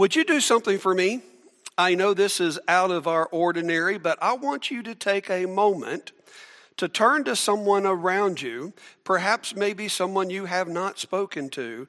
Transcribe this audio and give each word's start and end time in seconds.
Would 0.00 0.16
you 0.16 0.24
do 0.24 0.40
something 0.40 0.78
for 0.78 0.94
me? 0.94 1.20
I 1.76 1.94
know 1.94 2.14
this 2.14 2.40
is 2.40 2.58
out 2.66 2.90
of 2.90 3.06
our 3.06 3.26
ordinary, 3.26 3.98
but 3.98 4.16
I 4.22 4.32
want 4.32 4.70
you 4.70 4.82
to 4.84 4.94
take 4.94 5.28
a 5.28 5.44
moment 5.44 6.12
to 6.78 6.88
turn 6.88 7.24
to 7.24 7.36
someone 7.36 7.84
around 7.84 8.40
you, 8.40 8.72
perhaps 9.04 9.54
maybe 9.54 9.88
someone 9.88 10.30
you 10.30 10.46
have 10.46 10.68
not 10.68 10.98
spoken 10.98 11.50
to, 11.50 11.86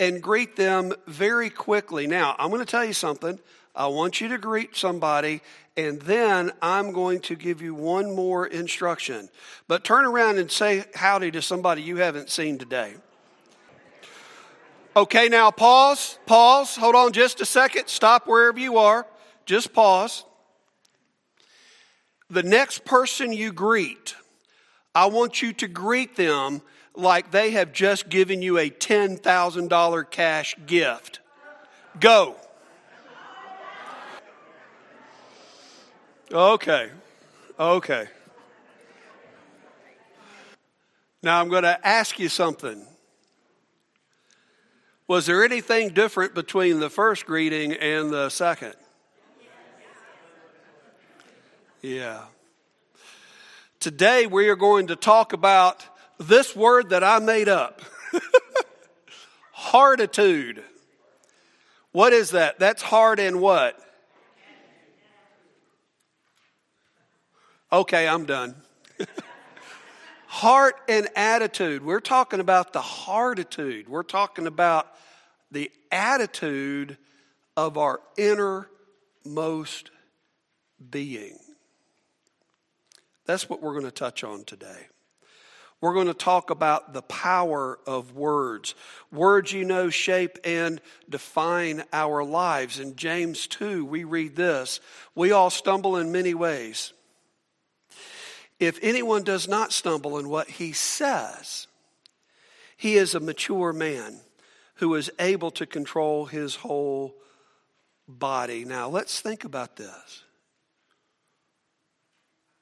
and 0.00 0.20
greet 0.20 0.56
them 0.56 0.92
very 1.06 1.50
quickly. 1.50 2.08
Now, 2.08 2.34
I'm 2.36 2.50
going 2.50 2.58
to 2.58 2.66
tell 2.66 2.84
you 2.84 2.92
something. 2.92 3.38
I 3.76 3.86
want 3.86 4.20
you 4.20 4.26
to 4.30 4.38
greet 4.38 4.74
somebody, 4.74 5.40
and 5.76 6.02
then 6.02 6.50
I'm 6.60 6.90
going 6.90 7.20
to 7.20 7.36
give 7.36 7.62
you 7.62 7.76
one 7.76 8.12
more 8.12 8.44
instruction. 8.44 9.28
But 9.68 9.84
turn 9.84 10.04
around 10.04 10.38
and 10.38 10.50
say 10.50 10.86
howdy 10.96 11.30
to 11.30 11.40
somebody 11.40 11.82
you 11.82 11.98
haven't 11.98 12.28
seen 12.28 12.58
today. 12.58 12.94
Okay, 14.94 15.30
now 15.30 15.50
pause, 15.50 16.18
pause, 16.26 16.76
hold 16.76 16.94
on 16.94 17.12
just 17.12 17.40
a 17.40 17.46
second, 17.46 17.86
stop 17.86 18.26
wherever 18.26 18.58
you 18.58 18.76
are, 18.76 19.06
just 19.46 19.72
pause. 19.72 20.24
The 22.28 22.42
next 22.42 22.84
person 22.84 23.32
you 23.32 23.54
greet, 23.54 24.14
I 24.94 25.06
want 25.06 25.40
you 25.40 25.54
to 25.54 25.68
greet 25.68 26.16
them 26.16 26.60
like 26.94 27.30
they 27.30 27.52
have 27.52 27.72
just 27.72 28.10
given 28.10 28.42
you 28.42 28.58
a 28.58 28.68
$10,000 28.68 30.10
cash 30.10 30.56
gift. 30.66 31.20
Go. 31.98 32.36
Okay. 36.30 36.90
Okay. 37.58 38.08
Now 41.22 41.40
I'm 41.40 41.48
going 41.48 41.62
to 41.62 41.86
ask 41.86 42.18
you 42.18 42.28
something. 42.28 42.86
Was 45.12 45.26
there 45.26 45.44
anything 45.44 45.90
different 45.90 46.34
between 46.34 46.80
the 46.80 46.88
first 46.88 47.26
greeting 47.26 47.74
and 47.74 48.10
the 48.10 48.30
second? 48.30 48.72
Yeah. 51.82 52.22
Today 53.78 54.26
we 54.26 54.48
are 54.48 54.56
going 54.56 54.86
to 54.86 54.96
talk 54.96 55.34
about 55.34 55.84
this 56.16 56.56
word 56.56 56.88
that 56.88 57.04
I 57.04 57.18
made 57.18 57.50
up 57.50 57.82
heartitude. 59.52 60.64
What 61.90 62.14
is 62.14 62.30
that? 62.30 62.58
That's 62.58 62.80
hard 62.80 63.20
and 63.20 63.38
what? 63.38 63.78
Okay, 67.70 68.08
I'm 68.08 68.24
done. 68.24 68.54
Heart 70.26 70.76
and 70.88 71.10
attitude. 71.14 71.84
We're 71.84 72.00
talking 72.00 72.40
about 72.40 72.72
the 72.72 72.80
heartitude. 72.80 73.86
We're 73.86 74.02
talking 74.02 74.46
about 74.46 74.86
the 75.52 75.70
attitude 75.92 76.96
of 77.56 77.78
our 77.78 78.00
innermost 78.16 79.90
being. 80.90 81.38
That's 83.26 83.48
what 83.48 83.62
we're 83.62 83.72
going 83.72 83.84
to 83.84 83.90
touch 83.90 84.24
on 84.24 84.44
today. 84.44 84.88
We're 85.80 85.94
going 85.94 86.06
to 86.06 86.14
talk 86.14 86.50
about 86.50 86.92
the 86.94 87.02
power 87.02 87.78
of 87.86 88.14
words. 88.14 88.74
Words, 89.10 89.52
you 89.52 89.64
know, 89.64 89.90
shape 89.90 90.38
and 90.44 90.80
define 91.08 91.82
our 91.92 92.24
lives. 92.24 92.78
In 92.78 92.94
James 92.94 93.46
2, 93.48 93.84
we 93.84 94.04
read 94.04 94.36
this 94.36 94.80
We 95.14 95.32
all 95.32 95.50
stumble 95.50 95.96
in 95.96 96.12
many 96.12 96.34
ways. 96.34 96.92
If 98.60 98.78
anyone 98.80 99.24
does 99.24 99.48
not 99.48 99.72
stumble 99.72 100.18
in 100.18 100.28
what 100.28 100.48
he 100.48 100.72
says, 100.72 101.66
he 102.76 102.94
is 102.94 103.16
a 103.16 103.20
mature 103.20 103.72
man 103.72 104.20
who 104.82 104.96
is 104.96 105.12
able 105.20 105.52
to 105.52 105.64
control 105.64 106.26
his 106.26 106.56
whole 106.56 107.14
body. 108.08 108.64
Now, 108.64 108.88
let's 108.88 109.20
think 109.20 109.44
about 109.44 109.76
this. 109.76 110.24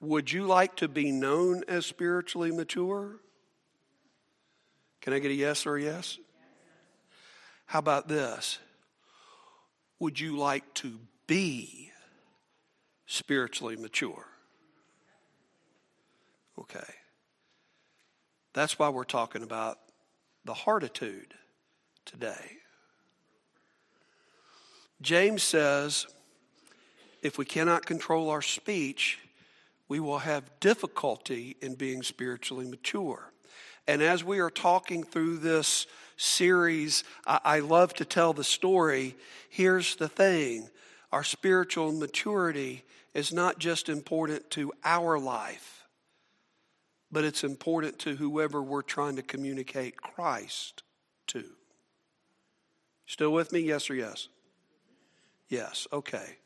Would 0.02 0.30
you 0.30 0.42
like 0.42 0.76
to 0.76 0.86
be 0.86 1.12
known 1.12 1.64
as 1.66 1.86
spiritually 1.86 2.52
mature? 2.52 3.16
Can 5.00 5.14
I 5.14 5.18
get 5.18 5.30
a 5.30 5.34
yes 5.34 5.64
or 5.64 5.76
a 5.76 5.82
yes? 5.82 6.18
How 7.64 7.78
about 7.78 8.06
this? 8.06 8.58
Would 9.98 10.20
you 10.20 10.36
like 10.36 10.74
to 10.74 11.00
be 11.26 11.90
spiritually 13.06 13.76
mature? 13.76 14.26
Okay. 16.58 16.92
That's 18.52 18.78
why 18.78 18.90
we're 18.90 19.04
talking 19.04 19.42
about 19.42 19.78
the 20.44 20.52
heartitude 20.52 21.32
today. 22.10 22.56
James 25.00 25.42
says 25.42 26.06
if 27.22 27.38
we 27.38 27.44
cannot 27.44 27.86
control 27.86 28.30
our 28.30 28.42
speech, 28.42 29.18
we 29.88 30.00
will 30.00 30.18
have 30.18 30.60
difficulty 30.60 31.56
in 31.60 31.74
being 31.74 32.02
spiritually 32.02 32.66
mature. 32.66 33.32
And 33.86 34.02
as 34.02 34.24
we 34.24 34.38
are 34.40 34.50
talking 34.50 35.04
through 35.04 35.38
this 35.38 35.86
series, 36.16 37.04
I, 37.26 37.40
I 37.44 37.58
love 37.60 37.94
to 37.94 38.04
tell 38.04 38.32
the 38.32 38.44
story. 38.44 39.16
Here's 39.48 39.96
the 39.96 40.08
thing 40.08 40.68
our 41.12 41.24
spiritual 41.24 41.92
maturity 41.92 42.84
is 43.14 43.32
not 43.32 43.58
just 43.58 43.88
important 43.88 44.50
to 44.50 44.72
our 44.84 45.18
life, 45.18 45.84
but 47.10 47.24
it's 47.24 47.44
important 47.44 47.98
to 48.00 48.16
whoever 48.16 48.62
we're 48.62 48.82
trying 48.82 49.16
to 49.16 49.22
communicate 49.22 49.96
Christ 49.96 50.82
to. 51.28 51.44
Still 53.10 53.32
with 53.32 53.50
me? 53.50 53.58
Yes 53.58 53.90
or 53.90 53.96
yes? 53.96 54.28
Yes, 55.48 55.88
okay. 55.92 56.36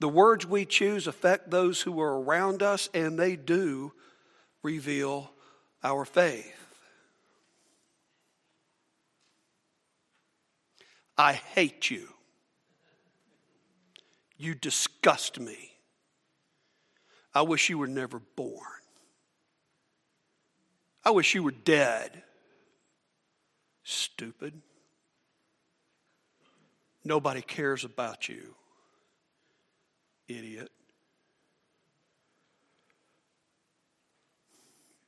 The 0.00 0.08
words 0.08 0.44
we 0.44 0.64
choose 0.64 1.06
affect 1.06 1.52
those 1.52 1.82
who 1.82 2.00
are 2.00 2.20
around 2.20 2.64
us, 2.64 2.88
and 2.92 3.16
they 3.16 3.36
do 3.36 3.92
reveal 4.64 5.30
our 5.84 6.04
faith. 6.04 6.74
I 11.16 11.34
hate 11.34 11.92
you. 11.92 12.08
You 14.36 14.56
disgust 14.56 15.38
me. 15.38 15.70
I 17.32 17.42
wish 17.42 17.68
you 17.68 17.78
were 17.78 17.86
never 17.86 18.18
born. 18.18 18.80
I 21.04 21.10
wish 21.10 21.36
you 21.36 21.44
were 21.44 21.52
dead. 21.52 22.24
Stupid. 23.84 24.60
Nobody 27.04 27.40
cares 27.42 27.84
about 27.84 28.28
you 28.28 28.54
idiot. 30.28 30.70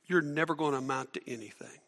You're 0.05 0.21
never 0.21 0.53
going 0.53 0.73
to 0.73 0.79
amount 0.79 1.13
to 1.13 1.21
anything. 1.31 1.79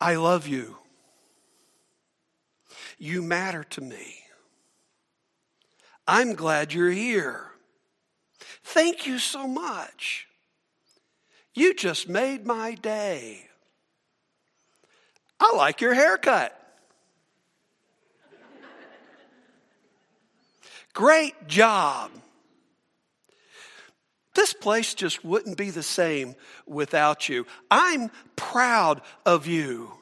I 0.00 0.16
love 0.16 0.46
you. 0.46 0.76
You 2.98 3.22
matter 3.22 3.64
to 3.64 3.80
me. 3.80 4.16
I'm 6.06 6.34
glad 6.34 6.72
you're 6.72 6.90
here. 6.90 7.50
Thank 8.66 9.06
you 9.06 9.20
so 9.20 9.46
much. 9.46 10.26
You 11.54 11.72
just 11.72 12.08
made 12.08 12.44
my 12.44 12.74
day. 12.74 13.46
I 15.38 15.54
like 15.56 15.80
your 15.80 15.94
haircut. 15.94 16.52
Great 20.92 21.46
job. 21.46 22.10
This 24.34 24.52
place 24.52 24.94
just 24.94 25.24
wouldn't 25.24 25.56
be 25.56 25.70
the 25.70 25.84
same 25.84 26.34
without 26.66 27.28
you. 27.28 27.46
I'm 27.70 28.10
proud 28.34 29.00
of 29.24 29.46
you. 29.46 29.92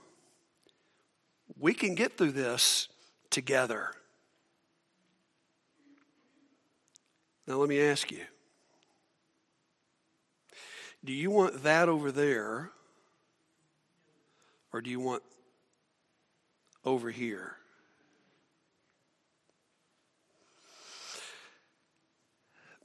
We 1.59 1.75
can 1.75 1.95
get 1.95 2.17
through 2.17 2.33
this 2.33 2.89
together. 3.29 3.91
Now, 7.47 7.57
let 7.57 7.69
me 7.69 7.79
ask 7.83 8.11
you 8.11 8.25
do 11.05 11.13
you 11.13 11.31
want 11.31 11.63
that 11.63 11.89
over 11.89 12.11
there? 12.11 12.71
Or 14.73 14.81
do 14.81 14.91
you 14.91 15.01
want 15.01 15.23
over 16.85 17.11
here? 17.11 17.57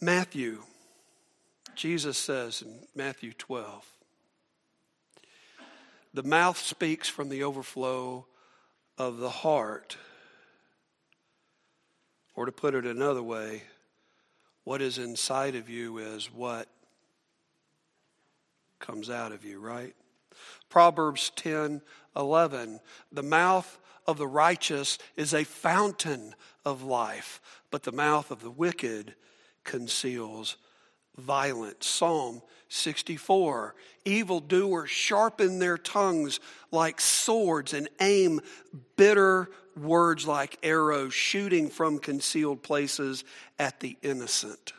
Matthew, 0.02 0.64
Jesus 1.76 2.18
says 2.18 2.62
in 2.62 2.80
Matthew 2.96 3.34
12, 3.34 3.86
the 6.14 6.24
mouth 6.24 6.58
speaks 6.58 7.08
from 7.08 7.30
the 7.30 7.44
overflow 7.44 8.26
of 8.98 9.18
the 9.18 9.30
heart. 9.30 9.98
Or 12.36 12.46
to 12.46 12.52
put 12.52 12.76
it 12.76 12.86
another 12.86 13.24
way, 13.24 13.64
what 14.64 14.82
is 14.82 14.98
inside 14.98 15.56
of 15.56 15.70
you 15.70 15.98
is 15.98 16.32
what 16.34 16.68
comes 18.80 19.10
out 19.10 19.32
of 19.32 19.46
you, 19.46 19.60
right? 19.60 19.96
Proverbs 20.70 21.32
10 21.36 21.82
11. 22.16 22.80
The 23.12 23.24
mouth 23.24 23.80
of 24.08 24.18
the 24.18 24.28
righteous 24.28 24.98
is 25.16 25.34
a 25.34 25.44
fountain 25.44 26.34
of 26.66 26.84
life, 26.84 27.40
but 27.72 27.84
the 27.84 27.92
mouth 27.92 28.32
of 28.32 28.42
the 28.42 28.52
wicked 28.52 29.14
conceals 29.64 30.58
violence. 31.18 31.86
Psalm 31.86 32.42
64. 32.70 33.76
Evildoers 34.06 34.90
sharpen 34.90 35.60
their 35.60 35.78
tongues 35.78 36.40
like 36.72 37.00
swords 37.02 37.74
and 37.74 37.90
aim 38.00 38.42
bitter 38.96 39.50
words 39.78 40.28
like 40.28 40.58
arrows, 40.64 41.14
shooting 41.14 41.70
from 41.70 42.00
concealed 42.00 42.64
places 42.64 43.24
at 43.58 43.80
the 43.80 43.98
innocent. 44.02 44.74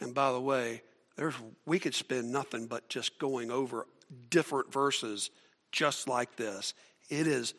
And 0.00 0.14
by 0.14 0.32
the 0.32 0.40
way, 0.40 0.82
there's, 1.16 1.34
we 1.66 1.78
could 1.78 1.94
spend 1.94 2.32
nothing 2.32 2.66
but 2.66 2.88
just 2.88 3.18
going 3.18 3.50
over 3.50 3.86
different 4.30 4.72
verses 4.72 5.30
just 5.72 6.08
like 6.08 6.36
this. 6.36 6.74
It 7.08 7.26
is 7.26 7.54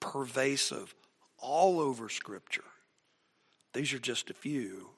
pervasive 0.00 0.94
all 1.38 1.80
over 1.80 2.08
Scripture. 2.08 2.64
These 3.72 3.92
are 3.92 3.98
just 3.98 4.30
a 4.30 4.34
few. 4.34 4.90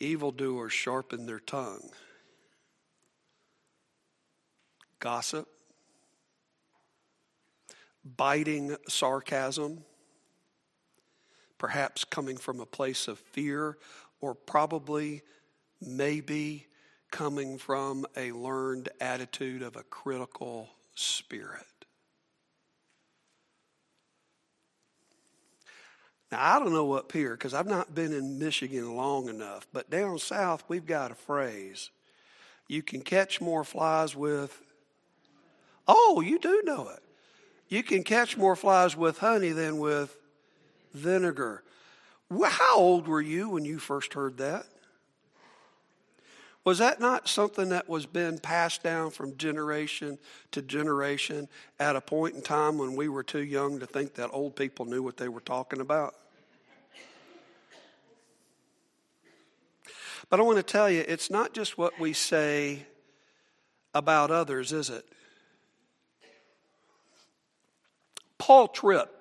Evildoers 0.00 0.72
sharpen 0.72 1.26
their 1.26 1.38
tongue. 1.38 1.90
Gossip, 4.98 5.46
biting 8.04 8.76
sarcasm, 8.88 9.84
perhaps 11.58 12.04
coming 12.04 12.36
from 12.36 12.58
a 12.60 12.66
place 12.66 13.06
of 13.06 13.18
fear, 13.18 13.78
or 14.20 14.34
probably, 14.34 15.22
maybe 15.80 16.66
coming 17.10 17.58
from 17.58 18.06
a 18.16 18.32
learned 18.32 18.88
attitude 19.00 19.62
of 19.62 19.76
a 19.76 19.82
critical 19.84 20.68
spirit. 20.94 21.64
Now, 26.32 26.56
I 26.56 26.58
don't 26.58 26.72
know 26.72 26.94
up 26.94 27.12
here 27.12 27.32
because 27.32 27.54
I've 27.54 27.68
not 27.68 27.94
been 27.94 28.12
in 28.12 28.38
Michigan 28.40 28.96
long 28.96 29.28
enough, 29.28 29.68
but 29.72 29.90
down 29.90 30.18
south 30.18 30.64
we've 30.66 30.86
got 30.86 31.12
a 31.12 31.14
phrase. 31.14 31.90
You 32.66 32.82
can 32.82 33.02
catch 33.02 33.40
more 33.40 33.62
flies 33.62 34.16
with, 34.16 34.60
oh, 35.86 36.20
you 36.20 36.40
do 36.40 36.62
know 36.64 36.88
it. 36.88 37.00
You 37.68 37.84
can 37.84 38.02
catch 38.02 38.36
more 38.36 38.56
flies 38.56 38.96
with 38.96 39.18
honey 39.18 39.50
than 39.50 39.78
with 39.78 40.16
vinegar. 40.92 41.62
How 42.30 42.76
old 42.76 43.06
were 43.06 43.20
you 43.20 43.50
when 43.50 43.64
you 43.64 43.78
first 43.78 44.14
heard 44.14 44.38
that? 44.38 44.66
Was 46.64 46.78
that 46.78 46.98
not 46.98 47.28
something 47.28 47.68
that 47.68 47.90
was 47.90 48.06
been 48.06 48.38
passed 48.38 48.82
down 48.82 49.10
from 49.10 49.36
generation 49.36 50.18
to 50.52 50.62
generation 50.62 51.46
at 51.78 51.94
a 51.94 52.00
point 52.00 52.34
in 52.34 52.40
time 52.40 52.78
when 52.78 52.96
we 52.96 53.08
were 53.08 53.22
too 53.22 53.44
young 53.44 53.80
to 53.80 53.86
think 53.86 54.14
that 54.14 54.30
old 54.32 54.56
people 54.56 54.86
knew 54.86 55.02
what 55.02 55.18
they 55.18 55.28
were 55.28 55.42
talking 55.42 55.80
about? 55.80 56.14
But 60.30 60.40
I 60.40 60.42
want 60.42 60.56
to 60.56 60.62
tell 60.62 60.90
you, 60.90 61.04
it's 61.06 61.30
not 61.30 61.52
just 61.52 61.76
what 61.76 62.00
we 62.00 62.14
say 62.14 62.86
about 63.92 64.30
others, 64.30 64.72
is 64.72 64.88
it? 64.88 65.04
Paul 68.38 68.68
Tripp, 68.68 69.14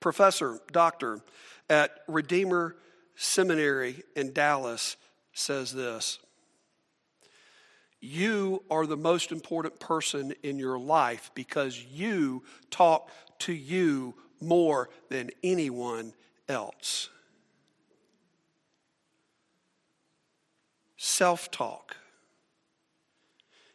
professor, 0.00 0.58
doctor 0.72 1.20
at 1.68 2.00
Redeemer 2.08 2.76
Seminary 3.14 4.02
in 4.14 4.32
Dallas, 4.32 4.96
says 5.34 5.72
this 5.72 6.18
You 8.06 8.62
are 8.70 8.86
the 8.86 8.96
most 8.96 9.32
important 9.32 9.80
person 9.80 10.32
in 10.42 10.58
your 10.58 10.78
life 10.78 11.30
because 11.34 11.82
you 11.82 12.44
talk 12.70 13.10
to 13.40 13.52
you 13.52 14.14
more 14.40 14.90
than 15.08 15.30
anyone 15.42 16.12
else. 16.48 17.10
self 21.06 21.50
talk. 21.50 21.96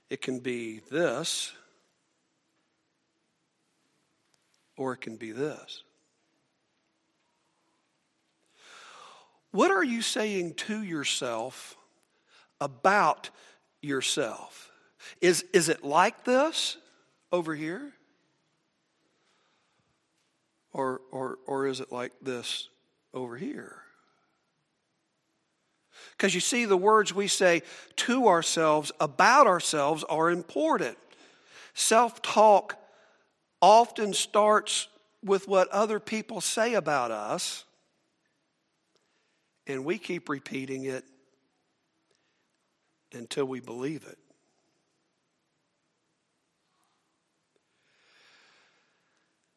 It 0.09 0.21
can 0.21 0.39
be 0.39 0.81
this, 0.91 1.53
or 4.77 4.93
it 4.93 5.01
can 5.01 5.15
be 5.15 5.31
this. 5.31 5.83
What 9.51 9.71
are 9.71 9.83
you 9.83 10.01
saying 10.01 10.55
to 10.55 10.83
yourself 10.83 11.75
about 12.59 13.29
yourself? 13.81 14.71
Is, 15.19 15.45
is 15.53 15.69
it 15.69 15.83
like 15.83 16.23
this 16.23 16.77
over 17.31 17.55
here? 17.55 17.91
Or, 20.73 21.01
or, 21.11 21.37
or 21.45 21.67
is 21.67 21.79
it 21.81 21.91
like 21.91 22.13
this 22.21 22.69
over 23.13 23.35
here? 23.35 23.81
Because 26.15 26.33
you 26.33 26.39
see, 26.39 26.65
the 26.65 26.77
words 26.77 27.13
we 27.13 27.27
say 27.27 27.61
to 27.97 28.27
ourselves 28.27 28.91
about 28.99 29.47
ourselves 29.47 30.03
are 30.05 30.29
important. 30.29 30.97
Self 31.73 32.21
talk 32.21 32.77
often 33.61 34.13
starts 34.13 34.87
with 35.23 35.47
what 35.47 35.67
other 35.69 35.99
people 35.99 36.41
say 36.41 36.73
about 36.73 37.11
us, 37.11 37.65
and 39.67 39.85
we 39.85 39.97
keep 39.97 40.29
repeating 40.29 40.85
it 40.85 41.05
until 43.13 43.45
we 43.45 43.59
believe 43.59 44.05
it. 44.07 44.17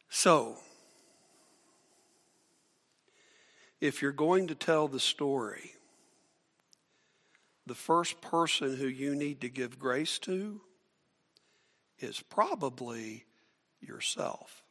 So, 0.09 0.59
if 3.81 4.01
you're 4.01 4.13
going 4.13 4.47
to 4.47 4.55
tell 4.55 4.89
the 4.89 5.01
story, 5.01 5.73
the 7.67 7.75
first 7.75 8.21
person 8.21 8.77
who 8.77 8.87
you 8.87 9.15
need 9.15 9.41
to 9.41 9.49
give 9.49 9.79
grace 9.79 10.19
to 10.21 10.61
is 11.99 12.21
probably 12.21 13.25
yourself. 13.81 14.63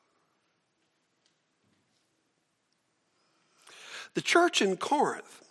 The 4.14 4.22
church 4.22 4.62
in 4.62 4.78
Corinth 4.78 5.42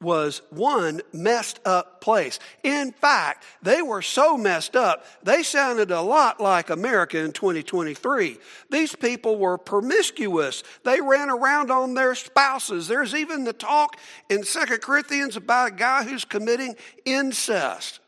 was 0.00 0.42
one 0.50 1.00
messed 1.12 1.58
up 1.64 2.00
place. 2.02 2.38
In 2.62 2.92
fact, 2.92 3.44
they 3.62 3.80
were 3.80 4.02
so 4.02 4.36
messed 4.36 4.76
up, 4.76 5.06
they 5.22 5.42
sounded 5.42 5.90
a 5.90 6.02
lot 6.02 6.40
like 6.40 6.68
America 6.68 7.18
in 7.18 7.32
2023. 7.32 8.36
These 8.70 8.94
people 8.96 9.38
were 9.38 9.56
promiscuous. 9.56 10.62
They 10.84 11.00
ran 11.00 11.30
around 11.30 11.70
on 11.70 11.94
their 11.94 12.14
spouses. 12.14 12.88
There's 12.88 13.14
even 13.14 13.44
the 13.44 13.54
talk 13.54 13.96
in 14.28 14.44
Second 14.44 14.82
Corinthians 14.82 15.36
about 15.36 15.72
a 15.72 15.74
guy 15.74 16.04
who's 16.04 16.26
committing 16.26 16.76
incest, 17.06 18.00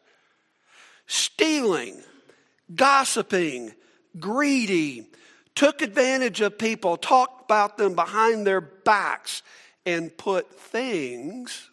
stealing, 1.07 2.03
gossiping, 2.75 3.73
greedy, 4.19 5.07
took 5.55 5.81
advantage 5.81 6.43
of 6.43 6.59
people, 6.59 6.99
talked 6.99 7.45
about 7.47 7.79
them 7.79 7.95
behind 7.95 8.47
their 8.47 8.61
backs, 8.61 9.43
and 9.87 10.15
put 10.19 10.53
things 10.61 11.71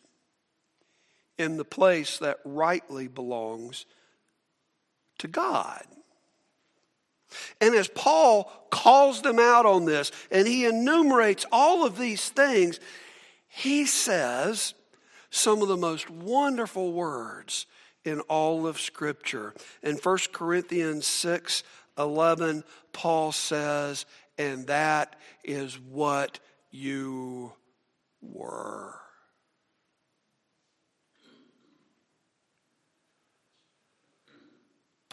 in 1.38 1.58
the 1.58 1.66
place 1.66 2.18
that 2.20 2.40
rightly 2.46 3.08
belongs 3.08 3.86
to 5.20 5.28
God. 5.28 5.84
And 7.60 7.76
as 7.76 7.88
Paul 7.88 8.52
calls 8.70 9.22
them 9.22 9.40
out 9.40 9.66
on 9.66 9.86
this 9.86 10.12
and 10.32 10.48
he 10.48 10.66
enumerates 10.66 11.46
all 11.52 11.86
of 11.86 11.98
these 11.98 12.30
things, 12.30 12.80
he 13.48 13.86
says 13.86 14.74
some 15.30 15.62
of 15.62 15.68
the 15.68 15.78
most 15.78 16.10
wonderful 16.10 16.94
words 16.94 17.66
in 18.04 18.22
all 18.22 18.68
of 18.68 18.80
Scripture. 18.80 19.54
In 19.84 19.98
1 19.98 20.18
Corinthians 20.32 21.08
6 21.08 21.64
11, 21.98 22.66
Paul 22.92 23.32
says, 23.32 24.06
and 24.38 24.68
that 24.68 25.16
is 25.46 25.80
what 25.80 26.40
you 26.70 27.54
were. 28.22 29.00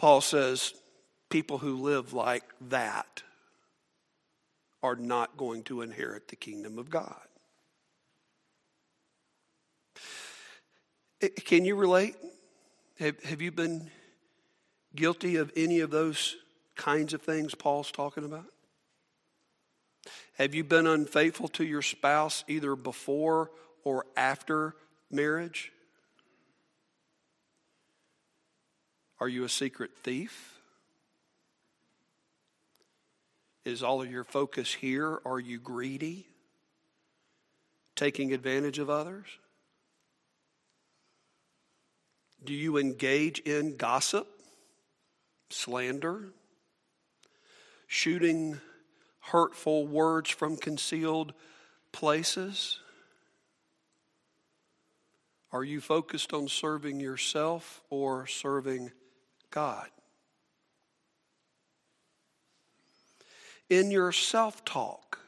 Paul 0.03 0.19
says 0.19 0.73
people 1.29 1.59
who 1.59 1.77
live 1.77 2.11
like 2.11 2.43
that 2.67 3.23
are 4.81 4.97
not 4.97 5.37
going 5.37 5.63
to 5.63 5.81
inherit 5.81 6.27
the 6.27 6.35
kingdom 6.35 6.77
of 6.77 6.89
God. 6.89 7.21
Eh, 11.21 11.29
can 11.45 11.63
you 11.63 11.77
relate? 11.77 12.17
Have, 12.99 13.23
have 13.23 13.41
you 13.41 13.49
been 13.53 13.89
guilty 14.93 15.37
of 15.37 15.53
any 15.55 15.79
of 15.79 15.89
those 15.89 16.35
kinds 16.75 17.13
of 17.13 17.21
things 17.21 17.55
Paul's 17.55 17.89
talking 17.89 18.25
about? 18.25 18.51
Have 20.33 20.53
you 20.53 20.65
been 20.65 20.85
unfaithful 20.85 21.47
to 21.47 21.63
your 21.63 21.81
spouse 21.81 22.43
either 22.49 22.75
before 22.75 23.51
or 23.85 24.05
after 24.17 24.75
marriage? 25.09 25.71
Are 29.23 29.29
you 29.29 29.45
a 29.45 29.49
secret 29.49 29.91
thief? 30.03 30.59
Is 33.63 33.81
all 33.81 34.01
of 34.01 34.11
your 34.11 34.25
focus 34.25 34.73
here? 34.73 35.21
Are 35.25 35.39
you 35.39 35.61
greedy? 35.61 36.27
Taking 37.95 38.33
advantage 38.33 38.79
of 38.79 38.89
others? 38.89 39.27
Do 42.43 42.53
you 42.53 42.75
engage 42.75 43.39
in 43.39 43.77
gossip, 43.77 44.27
slander, 45.49 46.33
shooting 47.87 48.59
hurtful 49.21 49.87
words 49.87 50.31
from 50.31 50.57
concealed 50.57 51.31
places? 51.93 52.81
Are 55.53 55.63
you 55.63 55.79
focused 55.79 56.33
on 56.33 56.49
serving 56.49 56.99
yourself 56.99 57.81
or 57.89 58.27
serving 58.27 58.91
God? 59.53 59.87
In 63.69 63.91
your 63.91 64.11
self 64.11 64.65
talk, 64.65 65.19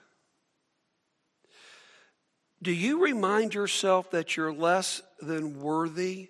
do 2.60 2.72
you 2.72 3.04
remind 3.04 3.54
yourself 3.54 4.10
that 4.12 4.36
you're 4.36 4.52
less 4.52 5.04
than 5.22 5.62
worthy 5.62 6.30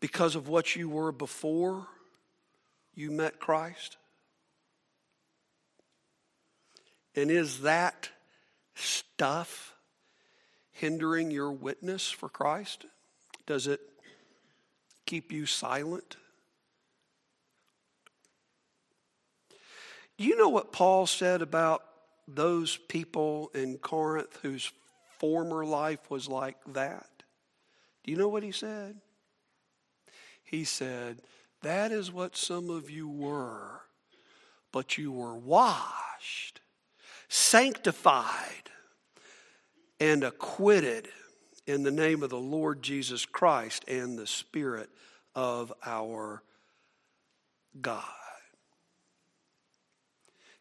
because 0.00 0.36
of 0.36 0.48
what 0.48 0.74
you 0.74 0.88
were 0.88 1.12
before 1.12 1.86
you 2.94 3.10
met 3.10 3.38
Christ? 3.38 3.98
And 7.14 7.30
is 7.30 7.60
that 7.60 8.08
stuff 8.74 9.74
hindering 10.72 11.30
your 11.30 11.52
witness 11.52 12.10
for 12.10 12.30
Christ? 12.30 12.86
Does 13.46 13.66
it 13.66 13.80
keep 15.06 15.32
you 15.32 15.46
silent? 15.46 16.16
Do 20.18 20.24
you 20.24 20.36
know 20.36 20.48
what 20.48 20.72
Paul 20.72 21.06
said 21.06 21.42
about 21.42 21.82
those 22.26 22.76
people 22.76 23.50
in 23.54 23.78
Corinth 23.78 24.38
whose 24.42 24.72
former 25.18 25.64
life 25.64 26.10
was 26.10 26.28
like 26.28 26.56
that? 26.72 27.08
Do 28.04 28.12
you 28.12 28.18
know 28.18 28.28
what 28.28 28.42
he 28.42 28.52
said? 28.52 28.96
He 30.42 30.64
said, 30.64 31.18
That 31.62 31.92
is 31.92 32.10
what 32.10 32.36
some 32.36 32.70
of 32.70 32.88
you 32.88 33.08
were, 33.08 33.82
but 34.72 34.96
you 34.96 35.12
were 35.12 35.34
washed, 35.34 36.60
sanctified, 37.28 38.70
and 40.00 40.22
acquitted 40.24 41.08
in 41.66 41.82
the 41.82 41.90
name 41.90 42.22
of 42.22 42.30
the 42.30 42.38
Lord 42.38 42.82
Jesus 42.82 43.26
Christ 43.26 43.84
and 43.88 44.18
the 44.18 44.26
Spirit 44.26 44.88
of 45.34 45.72
our 45.84 46.42
God. 47.80 48.04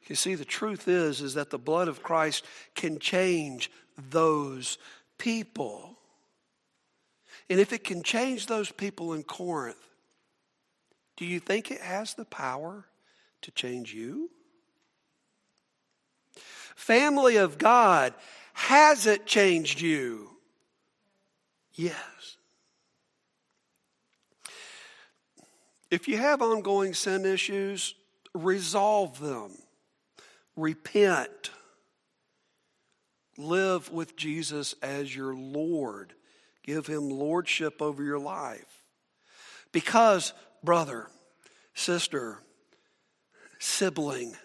You 0.08 0.16
see, 0.16 0.36
the 0.36 0.46
truth 0.46 0.88
is, 0.88 1.22
is 1.22 1.34
that 1.34 1.50
the 1.50 1.58
blood 1.58 1.88
of 1.88 2.04
Christ 2.04 2.46
can 2.76 3.00
change 3.00 3.72
those 4.12 4.78
people. 5.18 5.98
And 7.50 7.60
if 7.60 7.74
it 7.74 7.84
can 7.84 8.04
change 8.04 8.48
those 8.48 8.72
people 8.72 9.14
in 9.14 9.24
Corinth, 9.24 9.78
do 11.18 11.26
you 11.26 11.40
think 11.40 11.72
it 11.72 11.82
has 11.82 12.14
the 12.14 12.26
power 12.26 12.86
to 13.42 13.52
change 13.52 13.94
you? 13.94 14.30
Family 16.76 17.38
of 17.38 17.58
God, 17.58 18.14
has 18.54 19.08
it 19.08 19.26
changed 19.26 19.82
you? 19.82 20.35
Yes. 21.76 22.38
If 25.92 26.08
you 26.08 26.18
have 26.18 26.42
ongoing 26.42 26.94
sin 26.94 27.26
issues, 27.26 27.96
resolve 28.34 29.20
them. 29.20 29.52
Repent. 30.56 31.52
Live 33.38 33.92
with 33.92 34.16
Jesus 34.16 34.74
as 34.82 35.16
your 35.16 35.36
Lord. 35.36 36.14
Give 36.64 36.88
him 36.88 37.10
lordship 37.10 37.82
over 37.82 38.04
your 38.04 38.20
life. 38.20 38.84
Because, 39.72 40.34
brother, 40.64 41.08
sister, 41.74 42.40
sibling, 43.60 44.36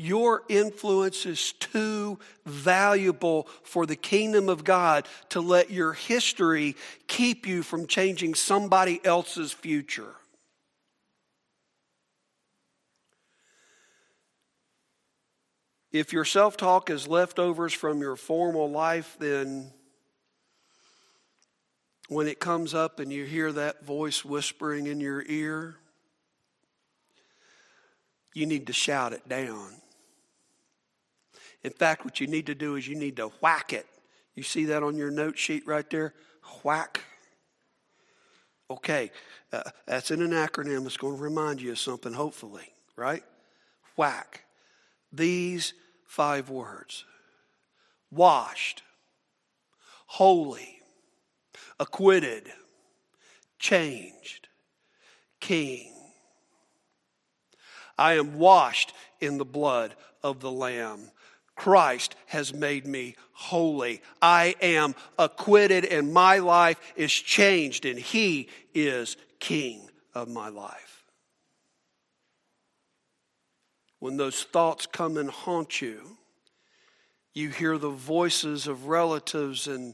your 0.00 0.44
influence 0.48 1.26
is 1.26 1.52
too 1.52 2.18
valuable 2.46 3.46
for 3.62 3.84
the 3.84 3.96
kingdom 3.96 4.48
of 4.48 4.64
God 4.64 5.06
to 5.28 5.42
let 5.42 5.70
your 5.70 5.92
history 5.92 6.74
keep 7.06 7.46
you 7.46 7.62
from 7.62 7.86
changing 7.86 8.34
somebody 8.34 8.98
else's 9.04 9.52
future. 9.52 10.14
If 15.92 16.14
your 16.14 16.24
self 16.24 16.56
talk 16.56 16.88
is 16.88 17.06
leftovers 17.06 17.74
from 17.74 18.00
your 18.00 18.16
formal 18.16 18.70
life, 18.70 19.16
then 19.18 19.70
when 22.08 22.26
it 22.26 22.40
comes 22.40 22.72
up 22.72 23.00
and 23.00 23.12
you 23.12 23.26
hear 23.26 23.52
that 23.52 23.84
voice 23.84 24.24
whispering 24.24 24.86
in 24.86 24.98
your 24.98 25.22
ear, 25.26 25.76
you 28.32 28.46
need 28.46 28.68
to 28.68 28.72
shout 28.72 29.12
it 29.12 29.28
down. 29.28 29.79
In 31.62 31.70
fact, 31.70 32.04
what 32.04 32.20
you 32.20 32.26
need 32.26 32.46
to 32.46 32.54
do 32.54 32.76
is 32.76 32.88
you 32.88 32.96
need 32.96 33.16
to 33.16 33.28
whack 33.40 33.72
it. 33.72 33.86
You 34.34 34.42
see 34.42 34.66
that 34.66 34.82
on 34.82 34.96
your 34.96 35.10
note 35.10 35.38
sheet 35.38 35.66
right 35.66 35.88
there? 35.90 36.14
Whack. 36.62 37.02
Okay, 38.70 39.10
uh, 39.52 39.62
that's 39.86 40.10
in 40.10 40.22
an 40.22 40.30
acronym. 40.30 40.86
It's 40.86 40.96
going 40.96 41.16
to 41.16 41.22
remind 41.22 41.60
you 41.60 41.72
of 41.72 41.78
something, 41.78 42.12
hopefully, 42.12 42.72
right? 42.96 43.24
Whack. 43.96 44.44
These 45.12 45.74
five 46.06 46.50
words 46.50 47.04
washed, 48.10 48.82
holy, 50.06 50.78
acquitted, 51.78 52.50
changed, 53.58 54.48
king. 55.40 55.92
I 57.98 58.14
am 58.14 58.38
washed 58.38 58.92
in 59.20 59.36
the 59.36 59.44
blood 59.44 59.94
of 60.22 60.40
the 60.40 60.50
Lamb. 60.50 61.10
Christ 61.60 62.16
has 62.24 62.54
made 62.54 62.86
me 62.86 63.16
holy. 63.32 64.00
I 64.22 64.54
am 64.62 64.94
acquitted 65.18 65.84
and 65.84 66.10
my 66.10 66.38
life 66.38 66.80
is 66.96 67.12
changed 67.12 67.84
and 67.84 67.98
He 67.98 68.48
is 68.74 69.18
King 69.40 69.90
of 70.14 70.30
my 70.30 70.48
life. 70.48 71.04
When 73.98 74.16
those 74.16 74.42
thoughts 74.42 74.86
come 74.86 75.18
and 75.18 75.28
haunt 75.28 75.82
you, 75.82 76.16
you 77.34 77.50
hear 77.50 77.76
the 77.76 77.90
voices 77.90 78.66
of 78.66 78.86
relatives 78.86 79.68
and 79.68 79.92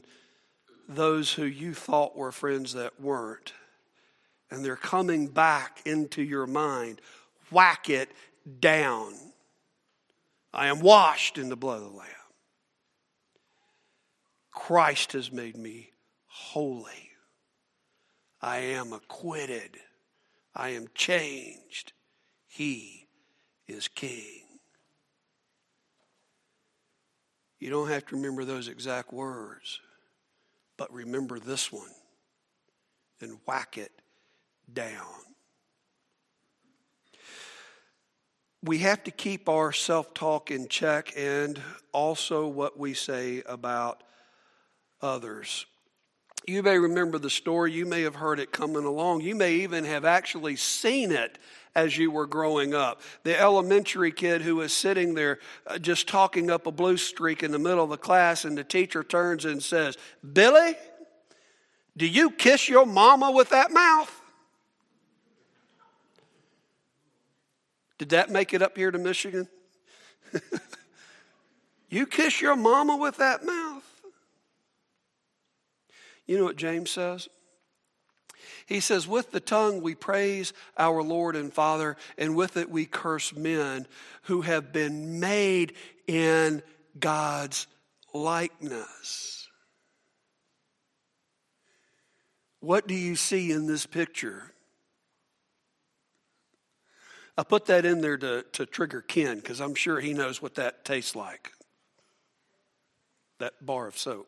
those 0.87 1.33
who 1.33 1.43
you 1.43 1.73
thought 1.73 2.15
were 2.15 2.31
friends 2.31 2.75
that 2.75 2.97
weren't, 3.01 3.51
and 4.49 4.63
they're 4.63 4.77
coming 4.77 5.27
back 5.27 5.81
into 5.85 6.23
your 6.23 6.47
mind. 6.47 7.01
Whack 7.51 7.89
it 7.89 8.09
down 8.61 9.26
I 10.57 10.67
am 10.67 10.79
washed 10.79 11.37
in 11.37 11.49
the 11.49 11.55
blood 11.55 11.83
of 11.83 11.91
the 11.91 11.97
Lamb. 11.97 12.07
Christ 14.51 15.11
has 15.11 15.31
made 15.31 15.55
me 15.55 15.91
holy. 16.25 17.11
I 18.41 18.57
am 18.57 18.91
acquitted. 18.91 19.77
I 20.55 20.69
am 20.69 20.87
changed. 20.95 21.93
He 22.47 23.05
is 23.67 23.87
King. 23.87 24.41
You 27.59 27.69
don't 27.69 27.89
have 27.89 28.07
to 28.07 28.15
remember 28.15 28.43
those 28.43 28.67
exact 28.67 29.13
words, 29.13 29.79
but 30.75 30.91
remember 30.91 31.39
this 31.39 31.71
one 31.71 31.93
and 33.21 33.37
whack 33.45 33.77
it 33.77 33.91
down. 34.73 35.05
We 38.67 38.79
have 38.79 39.01
to 39.05 39.11
keep 39.11 39.47
our 39.47 39.71
self 39.71 40.13
talk 40.13 40.51
in 40.51 40.67
check 40.67 41.13
and 41.15 41.59
also 41.93 42.47
what 42.47 42.77
we 42.77 42.93
say 42.93 43.41
about 43.45 44.03
others. 45.01 45.65
You 46.45 46.61
may 46.63 46.77
remember 46.77 47.17
the 47.17 47.29
story, 47.29 47.71
you 47.71 47.85
may 47.85 48.01
have 48.01 48.15
heard 48.15 48.39
it 48.39 48.51
coming 48.51 48.83
along, 48.83 49.21
you 49.21 49.35
may 49.35 49.55
even 49.55 49.85
have 49.85 50.05
actually 50.05 50.57
seen 50.57 51.11
it 51.11 51.37
as 51.75 51.97
you 51.97 52.11
were 52.11 52.27
growing 52.27 52.73
up. 52.73 53.01
The 53.23 53.39
elementary 53.39 54.11
kid 54.11 54.41
who 54.41 54.57
was 54.57 54.73
sitting 54.73 55.13
there 55.13 55.39
uh, 55.65 55.77
just 55.77 56.07
talking 56.07 56.49
up 56.49 56.67
a 56.67 56.71
blue 56.71 56.97
streak 56.97 57.43
in 57.43 57.51
the 57.51 57.59
middle 57.59 57.83
of 57.83 57.89
the 57.89 57.97
class, 57.97 58.43
and 58.43 58.57
the 58.57 58.63
teacher 58.63 59.03
turns 59.03 59.45
and 59.45 59.63
says, 59.63 59.97
Billy, 60.33 60.75
do 61.95 62.05
you 62.05 62.31
kiss 62.31 62.67
your 62.67 62.85
mama 62.85 63.31
with 63.31 63.49
that 63.49 63.71
mouth? 63.71 64.16
Did 67.97 68.09
that 68.09 68.29
make 68.29 68.53
it 68.53 68.61
up 68.61 68.77
here 68.77 68.91
to 68.91 68.97
Michigan? 68.97 69.47
you 71.89 72.05
kiss 72.05 72.41
your 72.41 72.55
mama 72.55 72.97
with 72.97 73.17
that 73.17 73.45
mouth. 73.45 73.83
You 76.25 76.37
know 76.37 76.43
what 76.43 76.57
James 76.57 76.91
says? 76.91 77.29
He 78.65 78.81
says, 78.81 79.07
With 79.07 79.31
the 79.31 79.39
tongue 79.39 79.81
we 79.81 79.95
praise 79.95 80.53
our 80.77 81.01
Lord 81.01 81.35
and 81.35 81.51
Father, 81.51 81.95
and 82.17 82.35
with 82.35 82.57
it 82.57 82.69
we 82.69 82.85
curse 82.85 83.33
men 83.33 83.87
who 84.23 84.41
have 84.41 84.73
been 84.73 85.19
made 85.19 85.73
in 86.05 86.61
God's 86.99 87.65
likeness. 88.13 89.47
What 92.59 92.87
do 92.87 92.93
you 92.93 93.15
see 93.15 93.51
in 93.51 93.67
this 93.67 93.85
picture? 93.85 94.51
I 97.37 97.43
put 97.43 97.67
that 97.67 97.85
in 97.85 98.01
there 98.01 98.17
to, 98.17 98.43
to 98.53 98.65
trigger 98.65 99.01
Ken 99.01 99.37
because 99.37 99.61
I'm 99.61 99.75
sure 99.75 99.99
he 99.99 100.13
knows 100.13 100.41
what 100.41 100.55
that 100.55 100.83
tastes 100.83 101.15
like. 101.15 101.51
That 103.37 103.53
bar 103.63 103.87
of 103.87 103.97
soap. 103.97 104.27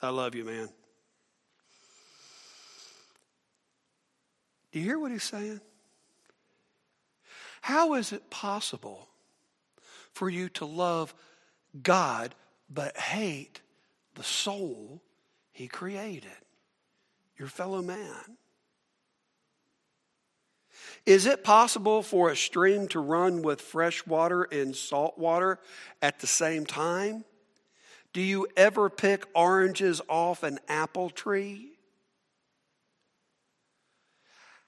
I 0.00 0.10
love 0.10 0.34
you, 0.34 0.44
man. 0.44 0.68
Do 4.70 4.78
you 4.78 4.84
hear 4.84 4.98
what 4.98 5.10
he's 5.10 5.24
saying? 5.24 5.60
How 7.62 7.94
is 7.94 8.12
it 8.12 8.30
possible 8.30 9.08
for 10.12 10.28
you 10.28 10.48
to 10.50 10.64
love 10.64 11.14
God 11.82 12.34
but 12.68 12.96
hate 12.96 13.62
the 14.14 14.22
soul 14.22 15.00
he 15.50 15.66
created, 15.66 16.30
your 17.38 17.48
fellow 17.48 17.82
man? 17.82 18.36
Is 21.06 21.26
it 21.26 21.44
possible 21.44 22.02
for 22.02 22.30
a 22.30 22.36
stream 22.36 22.88
to 22.88 23.00
run 23.00 23.42
with 23.42 23.60
fresh 23.60 24.06
water 24.06 24.44
and 24.44 24.74
salt 24.74 25.18
water 25.18 25.58
at 26.00 26.20
the 26.20 26.26
same 26.26 26.64
time? 26.64 27.24
Do 28.14 28.22
you 28.22 28.46
ever 28.56 28.88
pick 28.88 29.26
oranges 29.34 30.00
off 30.08 30.42
an 30.42 30.60
apple 30.68 31.10
tree? 31.10 31.72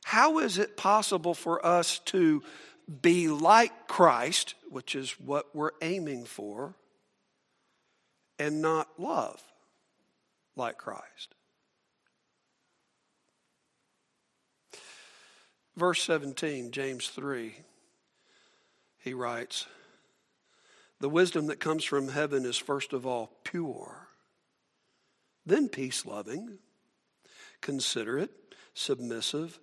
How 0.04 0.38
is 0.40 0.58
it 0.58 0.76
possible 0.76 1.32
for 1.32 1.64
us 1.64 2.00
to 2.06 2.42
be 3.02 3.28
like 3.28 3.88
Christ, 3.88 4.54
which 4.68 4.94
is 4.94 5.12
what 5.12 5.54
we're 5.54 5.72
aiming 5.80 6.24
for, 6.24 6.74
and 8.38 8.60
not 8.60 8.88
love 8.98 9.40
like 10.54 10.76
Christ? 10.76 11.35
Verse 15.76 16.02
17, 16.04 16.71
James 16.71 17.09
3, 17.09 17.54
he 18.99 19.12
writes, 19.12 19.66
the 21.00 21.11
wisdom 21.11 21.49
that 21.49 21.61
comes 21.61 21.85
from 21.85 22.09
heaven 22.09 22.47
is 22.47 22.56
first 22.56 22.95
of 22.95 23.04
all 23.04 23.30
pure, 23.45 24.09
then 25.45 25.68
peace 25.68 26.06
loving, 26.06 26.59
considerate, 27.61 28.33
submissive, 28.73 29.61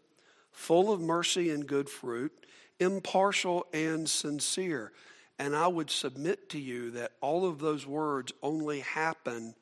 full 0.52 0.94
of 0.94 1.02
mercy 1.02 1.50
and 1.50 1.66
good 1.66 1.90
fruit, 1.90 2.32
impartial 2.80 3.66
and 3.74 4.08
sincere. 4.08 4.92
And 5.40 5.56
I 5.56 5.68
would 5.68 5.90
submit 5.90 6.50
to 6.50 6.60
you 6.60 6.92
that 6.92 7.14
all 7.22 7.48
of 7.48 7.58
those 7.58 7.88
words 7.88 8.32
only 8.44 8.82
happen 8.82 9.56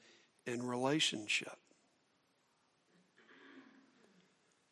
in 0.46 0.68
relationship. 0.68 1.61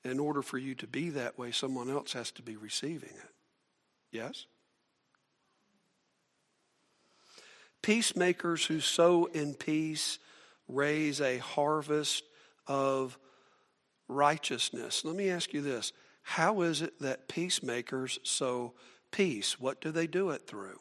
In 0.04 0.20
order 0.20 0.42
for 0.42 0.58
you 0.58 0.76
to 0.76 0.88
be 0.88 1.10
that 1.10 1.38
way, 1.38 1.52
someone 1.52 1.90
else 1.90 2.14
has 2.14 2.32
to 2.32 2.42
be 2.42 2.56
receiving 2.56 3.10
it. 3.10 3.34
Yes? 4.12 4.46
Peacemakers 7.82 8.66
who 8.66 8.80
sow 8.80 9.26
in 9.26 9.54
peace 9.54 10.20
raise 10.68 11.22
a 11.22 11.38
harvest 11.40 12.24
of 12.68 13.18
righteousness. 14.08 15.04
Let 15.04 15.16
me 15.16 15.30
ask 15.30 15.54
you 15.54 15.62
this 15.62 15.94
How 16.22 16.62
is 16.62 16.82
it 16.82 17.00
that 17.00 17.28
peacemakers 17.28 18.20
sow 18.24 18.74
peace? 19.12 19.60
What 19.60 19.82
do 19.82 19.92
they 19.92 20.08
do 20.08 20.30
it 20.32 20.48
through? 20.48 20.80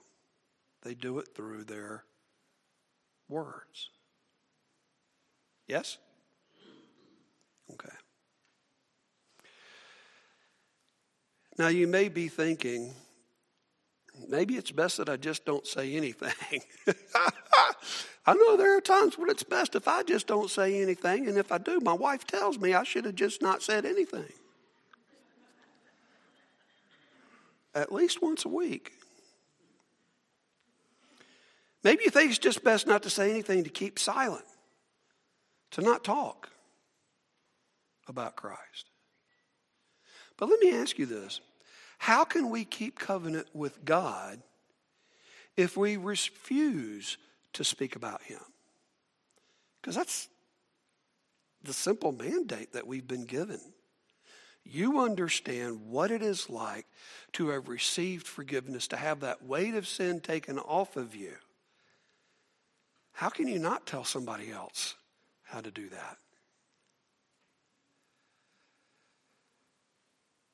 They 0.83 0.95
do 0.95 1.19
it 1.19 1.29
through 1.35 1.64
their 1.64 2.05
words. 3.29 3.90
Yes? 5.66 5.99
Okay. 7.73 7.95
Now 11.59 11.68
you 11.68 11.88
may 11.88 12.09
be 12.09 12.29
thinking, 12.29 12.94
maybe 14.29 14.57
it's 14.57 14.71
best 14.71 14.99
that 14.99 15.09
I 15.09 15.16
just 15.16 15.44
don't 15.44 15.66
say 15.66 15.94
anything. 15.94 16.62
I 18.27 18.35
know 18.35 18.57
there 18.57 18.77
are 18.77 18.81
times 18.81 19.18
when 19.18 19.29
it's 19.29 19.42
best 19.42 19.75
if 19.75 19.88
I 19.88 20.05
just 20.05 20.27
don't 20.27 20.51
say 20.51 20.81
anything, 20.81 21.27
and 21.27 21.37
if 21.37 21.51
I 21.51 21.59
do, 21.59 21.81
my 21.81 21.94
wife 21.94 22.27
tells 22.27 22.59
me 22.59 22.75
I 22.75 22.85
should 22.85 23.07
have 23.07 23.16
just 23.16 23.42
not 23.42 23.62
said 23.62 23.85
anything. 23.85 24.33
At 27.75 27.92
least 27.92 28.23
once 28.23 28.44
a 28.44 28.49
week. 28.49 28.92
Maybe 31.83 32.03
you 32.05 32.11
think 32.11 32.31
it's 32.31 32.38
just 32.38 32.62
best 32.62 32.87
not 32.87 33.03
to 33.05 33.11
say 33.11 33.31
anything, 33.31 33.64
to 33.64 33.71
keep 33.71 33.99
silent, 33.99 34.44
to 35.73 35.81
not 35.81 36.05
talk 36.05 36.51
about 38.09 38.37
Christ. 38.37 38.90
But 40.37 40.49
let 40.49 40.61
me 40.61 40.73
ask 40.73 40.99
you 40.99 41.07
this 41.07 41.40
how 41.99 42.25
can 42.25 42.51
we 42.51 42.65
keep 42.65 42.99
covenant 42.99 43.49
with 43.53 43.85
God 43.85 44.41
if 45.57 45.77
we 45.77 45.97
refuse 45.97 47.19
to 47.53 47.65
speak 47.65 47.97
about 47.97 48.23
Him? 48.23 48.41
Because 49.81 49.95
that's 49.95 50.29
the 51.63 51.73
simple 51.73 52.13
mandate 52.13 52.73
that 52.73 52.87
we've 52.87 53.07
been 53.07 53.25
given. 53.25 53.61
You 54.65 55.01
understand 55.01 55.81
what 55.87 56.11
it 56.11 56.23
is 56.23 56.49
like 56.49 56.87
to 57.33 57.49
have 57.49 57.69
received 57.69 58.27
forgiveness, 58.27 58.87
to 58.89 58.97
have 58.97 59.21
that 59.21 59.45
weight 59.45 59.75
of 59.75 59.87
sin 59.87 60.21
taken 60.21 60.59
off 60.59 60.97
of 60.97 61.15
you. 61.15 61.35
How 63.13 63.29
can 63.29 63.49
you 63.49 63.59
not 63.59 63.87
tell 63.87 64.05
somebody 64.05 64.53
else 64.53 64.95
how 65.43 65.61
to 65.61 65.71
do 65.71 65.89
that? 65.89 66.19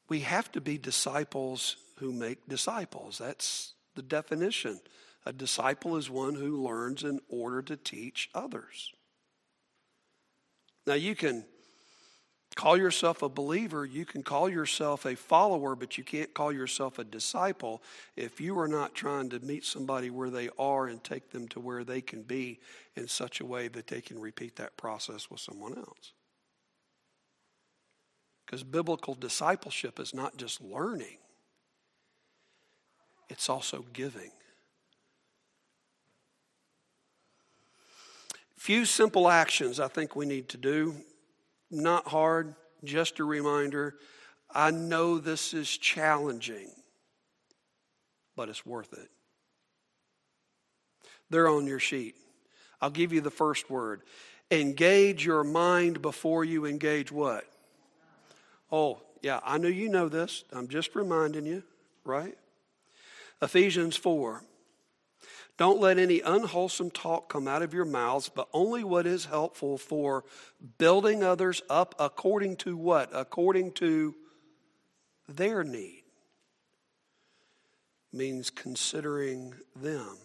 We 0.09 0.21
have 0.21 0.51
to 0.53 0.61
be 0.61 0.79
disciples 0.79 1.77
who 1.97 2.13
make 2.13 2.49
disciples. 2.49 3.19
That's 3.19 3.75
the 3.95 4.03
definition. 4.03 4.81
A 5.27 5.33
disciple 5.33 5.97
is 5.97 6.11
one 6.11 6.35
who 6.35 6.63
learns 6.63 7.03
in 7.03 7.21
order 7.29 7.63
to 7.63 7.77
teach 7.77 8.29
others. 8.35 8.93
Now, 10.87 10.95
you 10.95 11.15
can 11.15 11.45
call 12.55 12.77
yourself 12.77 13.23
a 13.23 13.29
believer, 13.29 13.85
you 13.85 14.05
can 14.05 14.23
call 14.23 14.49
yourself 14.49 15.07
a 15.07 15.17
follower, 15.17 15.75
but 15.75 15.99
you 15.99 16.05
can't 16.05 16.33
call 16.35 16.53
yourself 16.53 16.99
a 16.99 17.05
disciple 17.05 17.83
if 18.17 18.41
you 18.41 18.59
are 18.59 18.69
not 18.69 18.95
trying 18.95 19.31
to 19.31 19.41
meet 19.41 19.65
somebody 19.65 20.11
where 20.11 20.31
they 20.31 20.51
are 20.59 20.87
and 20.87 21.03
take 21.03 21.31
them 21.31 21.49
to 21.49 21.59
where 21.59 21.85
they 21.85 22.01
can 22.01 22.23
be 22.23 22.61
in 22.97 23.09
such 23.09 23.41
a 23.41 23.47
way 23.47 23.69
that 23.69 23.87
they 23.87 24.01
can 24.01 24.21
repeat 24.21 24.57
that 24.57 24.77
process 24.77 25.31
with 25.31 25.41
someone 25.41 25.77
else. 25.77 26.13
Because 28.55 28.63
biblical 28.63 29.15
discipleship 29.15 29.99
is 29.99 30.15
not 30.15 30.37
just 30.37 30.61
learning, 30.61 31.17
it's 33.29 33.49
also 33.49 33.85
giving. 33.93 34.31
Few 38.57 38.85
simple 38.85 39.29
actions 39.29 39.81
I 39.81 39.89
think 39.89 40.15
we 40.15 40.25
need 40.25 40.49
to 40.51 40.57
do. 40.57 40.95
Not 41.69 42.07
hard, 42.07 42.55
just 42.85 43.19
a 43.19 43.25
reminder. 43.25 43.97
I 44.55 44.71
know 44.71 45.19
this 45.19 45.53
is 45.53 45.69
challenging, 45.77 46.69
but 48.37 48.49
it's 48.49 48.65
worth 48.65 48.93
it. 48.93 49.11
They're 51.29 51.49
on 51.49 51.67
your 51.67 51.81
sheet. 51.81 52.15
I'll 52.81 52.91
give 52.91 53.13
you 53.13 53.21
the 53.21 53.33
first 53.33 53.69
word. 53.69 54.03
Engage 54.53 55.27
your 55.27 55.43
mind 55.43 56.01
before 56.01 56.45
you 56.45 56.67
engage 56.67 57.11
what? 57.11 57.45
Oh, 58.77 59.03
yeah, 59.23 59.39
I 59.45 59.59
know 59.59 59.69
you 59.69 59.89
know 59.89 60.09
this. 60.09 60.43
I'm 60.53 60.67
just 60.67 60.97
reminding 60.97 61.47
you, 61.47 61.63
right? 62.05 62.37
Ephesians 63.41 63.95
4. 63.95 64.43
Don't 65.57 65.81
let 65.81 65.97
any 65.97 66.21
unwholesome 66.21 66.91
talk 66.91 67.29
come 67.29 67.47
out 67.47 67.63
of 67.63 67.73
your 67.73 67.85
mouths, 67.85 68.29
but 68.29 68.49
only 68.53 68.83
what 68.83 69.07
is 69.07 69.27
helpful 69.27 69.79
for 69.79 70.25
building 70.77 71.23
others 71.23 71.63
up 71.71 71.95
according 72.01 72.57
to 72.57 72.77
what? 72.77 73.11
According 73.13 73.75
to 73.75 74.17
their 75.29 75.63
need. 75.63 76.03
Means 78.13 78.51
considering 78.51 79.55
them, 79.77 80.19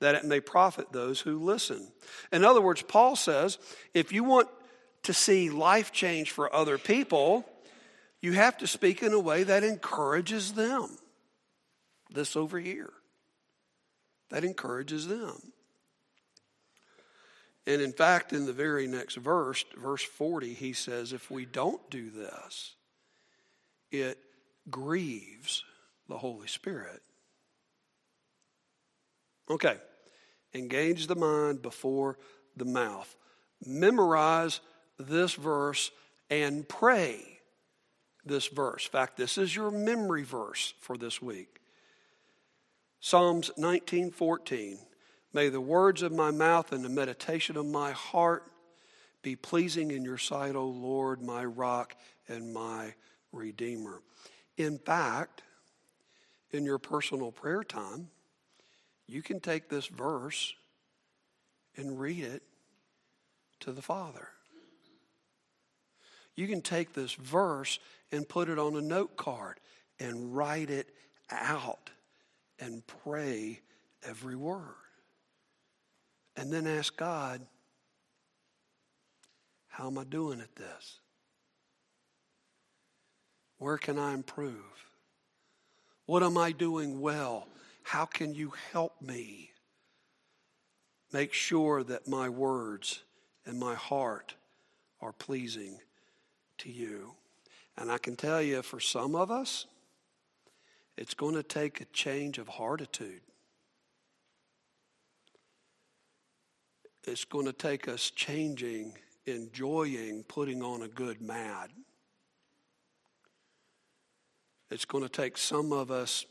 that 0.00 0.14
it 0.14 0.24
may 0.24 0.40
profit 0.40 0.92
those 0.92 1.20
who 1.20 1.38
listen. 1.38 1.88
In 2.32 2.42
other 2.42 2.62
words, 2.62 2.80
Paul 2.80 3.16
says 3.16 3.58
if 3.92 4.14
you 4.14 4.24
want 4.24 4.48
to 5.04 5.14
see 5.14 5.50
life 5.50 5.92
change 5.92 6.30
for 6.30 6.54
other 6.54 6.78
people, 6.78 7.44
you 8.20 8.32
have 8.32 8.58
to 8.58 8.66
speak 8.66 9.02
in 9.02 9.12
a 9.12 9.20
way 9.20 9.44
that 9.44 9.62
encourages 9.62 10.52
them. 10.52 10.98
This 12.10 12.36
over 12.36 12.58
here. 12.58 12.92
That 14.30 14.44
encourages 14.44 15.06
them. 15.06 15.52
And 17.66 17.82
in 17.82 17.92
fact, 17.92 18.32
in 18.32 18.46
the 18.46 18.52
very 18.52 18.86
next 18.86 19.16
verse, 19.16 19.64
verse 19.76 20.02
40, 20.02 20.54
he 20.54 20.72
says, 20.72 21.12
if 21.12 21.30
we 21.30 21.44
don't 21.44 21.90
do 21.90 22.10
this, 22.10 22.74
it 23.90 24.18
grieves 24.70 25.64
the 26.08 26.16
Holy 26.16 26.46
Spirit. 26.46 27.02
Okay, 29.50 29.76
engage 30.54 31.06
the 31.06 31.14
mind 31.14 31.62
before 31.62 32.18
the 32.56 32.64
mouth. 32.64 33.14
Memorize 33.64 34.60
this 34.98 35.34
verse 35.34 35.90
and 36.30 36.68
pray 36.68 37.40
this 38.24 38.48
verse. 38.48 38.86
In 38.86 38.90
fact, 38.90 39.16
this 39.16 39.38
is 39.38 39.54
your 39.54 39.70
memory 39.70 40.24
verse 40.24 40.74
for 40.80 40.96
this 40.96 41.22
week. 41.22 41.60
Psalms 43.00 43.50
19:14. 43.56 44.78
May 45.32 45.48
the 45.48 45.60
words 45.60 46.02
of 46.02 46.12
my 46.12 46.30
mouth 46.30 46.72
and 46.72 46.84
the 46.84 46.88
meditation 46.88 47.56
of 47.56 47.66
my 47.66 47.92
heart 47.92 48.50
be 49.22 49.36
pleasing 49.36 49.90
in 49.90 50.04
your 50.04 50.18
sight, 50.18 50.56
O 50.56 50.66
Lord, 50.66 51.22
my 51.22 51.44
rock 51.44 51.96
and 52.28 52.52
my 52.52 52.94
redeemer. 53.32 54.02
In 54.56 54.78
fact, 54.78 55.42
in 56.50 56.64
your 56.64 56.78
personal 56.78 57.30
prayer 57.30 57.62
time, 57.62 58.10
you 59.06 59.22
can 59.22 59.38
take 59.40 59.68
this 59.68 59.86
verse 59.86 60.54
and 61.76 62.00
read 62.00 62.24
it 62.24 62.42
to 63.60 63.72
the 63.72 63.82
Father. 63.82 64.28
You 66.38 66.46
can 66.46 66.62
take 66.62 66.92
this 66.92 67.14
verse 67.14 67.80
and 68.12 68.28
put 68.28 68.48
it 68.48 68.60
on 68.60 68.76
a 68.76 68.80
note 68.80 69.16
card 69.16 69.58
and 69.98 70.36
write 70.36 70.70
it 70.70 70.88
out 71.32 71.90
and 72.60 72.86
pray 73.02 73.58
every 74.04 74.36
word. 74.36 74.62
And 76.36 76.52
then 76.52 76.68
ask 76.68 76.96
God, 76.96 77.40
how 79.66 79.88
am 79.88 79.98
I 79.98 80.04
doing 80.04 80.40
at 80.40 80.54
this? 80.54 81.00
Where 83.58 83.76
can 83.76 83.98
I 83.98 84.14
improve? 84.14 84.86
What 86.06 86.22
am 86.22 86.38
I 86.38 86.52
doing 86.52 87.00
well? 87.00 87.48
How 87.82 88.04
can 88.04 88.32
you 88.32 88.52
help 88.70 89.02
me? 89.02 89.50
Make 91.12 91.32
sure 91.32 91.82
that 91.82 92.06
my 92.06 92.28
words 92.28 93.02
and 93.44 93.58
my 93.58 93.74
heart 93.74 94.36
are 95.00 95.12
pleasing 95.12 95.80
to 96.58 96.70
you. 96.70 97.14
And 97.76 97.90
I 97.90 97.98
can 97.98 98.16
tell 98.16 98.42
you, 98.42 98.62
for 98.62 98.80
some 98.80 99.14
of 99.14 99.30
us, 99.30 99.66
it's 100.96 101.14
going 101.14 101.34
to 101.34 101.42
take 101.42 101.80
a 101.80 101.84
change 101.86 102.38
of 102.38 102.48
heartitude. 102.48 103.20
It's 107.04 107.24
going 107.24 107.46
to 107.46 107.52
take 107.52 107.88
us 107.88 108.10
changing, 108.10 108.94
enjoying 109.24 110.24
putting 110.24 110.62
on 110.62 110.82
a 110.82 110.88
good 110.88 111.22
mad. 111.22 111.70
It's 114.70 114.84
going 114.84 115.04
to 115.04 115.08
take 115.08 115.38
some 115.38 115.72
of 115.72 115.90
us 115.90 116.26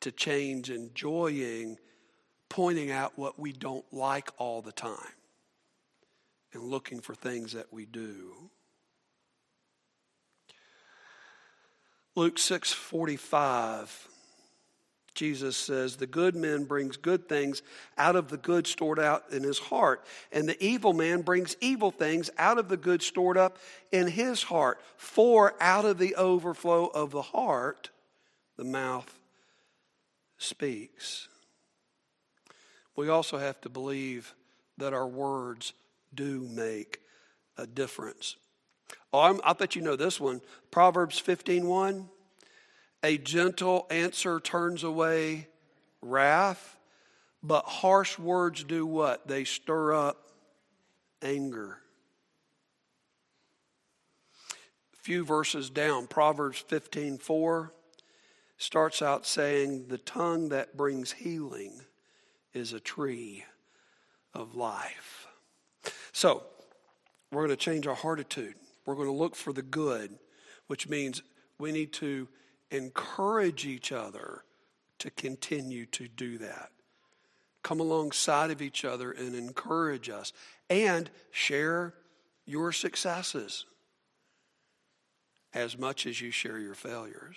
to 0.00 0.10
change 0.10 0.70
enjoying 0.70 1.78
pointing 2.48 2.90
out 2.90 3.16
what 3.16 3.38
we 3.38 3.52
don't 3.52 3.84
like 3.92 4.30
all 4.36 4.60
the 4.60 4.72
time 4.72 5.14
and 6.52 6.64
looking 6.64 7.00
for 7.00 7.14
things 7.14 7.52
that 7.52 7.72
we 7.72 7.86
do. 7.86 8.50
Luke 12.20 12.36
6:45 12.36 13.88
Jesus 15.14 15.56
says, 15.56 15.96
The 15.96 16.06
good 16.06 16.36
man 16.36 16.64
brings 16.64 16.98
good 16.98 17.30
things 17.30 17.62
out 17.96 18.14
of 18.14 18.28
the 18.28 18.36
good 18.36 18.66
stored 18.66 18.98
out 18.98 19.24
in 19.32 19.42
his 19.42 19.58
heart, 19.58 20.04
and 20.30 20.46
the 20.46 20.62
evil 20.62 20.92
man 20.92 21.22
brings 21.22 21.56
evil 21.62 21.90
things 21.90 22.28
out 22.36 22.58
of 22.58 22.68
the 22.68 22.76
good 22.76 23.00
stored 23.00 23.38
up 23.38 23.56
in 23.90 24.06
his 24.06 24.42
heart. 24.42 24.82
For 24.98 25.54
out 25.62 25.86
of 25.86 25.96
the 25.96 26.14
overflow 26.16 26.88
of 26.88 27.10
the 27.10 27.22
heart, 27.22 27.88
the 28.58 28.64
mouth 28.64 29.18
speaks. 30.36 31.26
We 32.96 33.08
also 33.08 33.38
have 33.38 33.62
to 33.62 33.70
believe 33.70 34.34
that 34.76 34.92
our 34.92 35.08
words 35.08 35.72
do 36.14 36.46
make 36.50 37.00
a 37.56 37.66
difference. 37.66 38.36
Oh, 39.12 39.40
i 39.44 39.52
bet 39.52 39.74
you 39.74 39.82
know 39.82 39.96
this 39.96 40.20
one. 40.20 40.40
Proverbs 40.70 41.20
15:1. 41.20 42.08
A 43.02 43.18
gentle 43.18 43.86
answer 43.90 44.40
turns 44.40 44.84
away 44.84 45.48
wrath, 46.02 46.78
but 47.42 47.64
harsh 47.64 48.18
words 48.18 48.62
do 48.62 48.84
what? 48.86 49.26
They 49.26 49.44
stir 49.44 49.94
up 49.94 50.30
anger. 51.22 51.78
A 54.92 54.96
few 54.96 55.24
verses 55.24 55.70
down, 55.70 56.06
Proverbs 56.06 56.60
15:4 56.60 57.72
starts 58.58 59.00
out 59.00 59.26
saying, 59.26 59.88
"The 59.88 59.98
tongue 59.98 60.50
that 60.50 60.76
brings 60.76 61.12
healing 61.12 61.86
is 62.52 62.74
a 62.74 62.80
tree 62.80 63.46
of 64.34 64.54
life." 64.54 65.26
So, 66.12 66.46
we're 67.30 67.46
going 67.46 67.50
to 67.50 67.56
change 67.56 67.86
our 67.86 67.94
heartitude. 67.94 68.56
We're 68.90 68.96
going 68.96 69.06
to 69.06 69.12
look 69.12 69.36
for 69.36 69.52
the 69.52 69.62
good, 69.62 70.18
which 70.66 70.88
means 70.88 71.22
we 71.60 71.70
need 71.70 71.92
to 71.92 72.26
encourage 72.72 73.64
each 73.64 73.92
other 73.92 74.42
to 74.98 75.12
continue 75.12 75.86
to 75.86 76.08
do 76.08 76.38
that. 76.38 76.72
Come 77.62 77.78
alongside 77.78 78.50
of 78.50 78.60
each 78.60 78.84
other 78.84 79.12
and 79.12 79.36
encourage 79.36 80.10
us 80.10 80.32
and 80.68 81.08
share 81.30 81.94
your 82.46 82.72
successes 82.72 83.64
as 85.54 85.78
much 85.78 86.04
as 86.04 86.20
you 86.20 86.32
share 86.32 86.58
your 86.58 86.74
failures. 86.74 87.36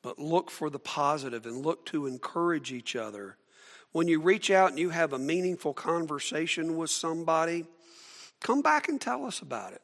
But 0.00 0.20
look 0.20 0.48
for 0.48 0.70
the 0.70 0.78
positive 0.78 1.44
and 1.44 1.66
look 1.66 1.86
to 1.86 2.06
encourage 2.06 2.70
each 2.70 2.94
other. 2.94 3.36
When 3.90 4.06
you 4.06 4.20
reach 4.20 4.48
out 4.48 4.70
and 4.70 4.78
you 4.78 4.90
have 4.90 5.12
a 5.12 5.18
meaningful 5.18 5.74
conversation 5.74 6.76
with 6.76 6.90
somebody, 6.90 7.66
come 8.42 8.62
back 8.62 8.88
and 8.88 9.00
tell 9.00 9.24
us 9.24 9.40
about 9.40 9.72
it. 9.72 9.82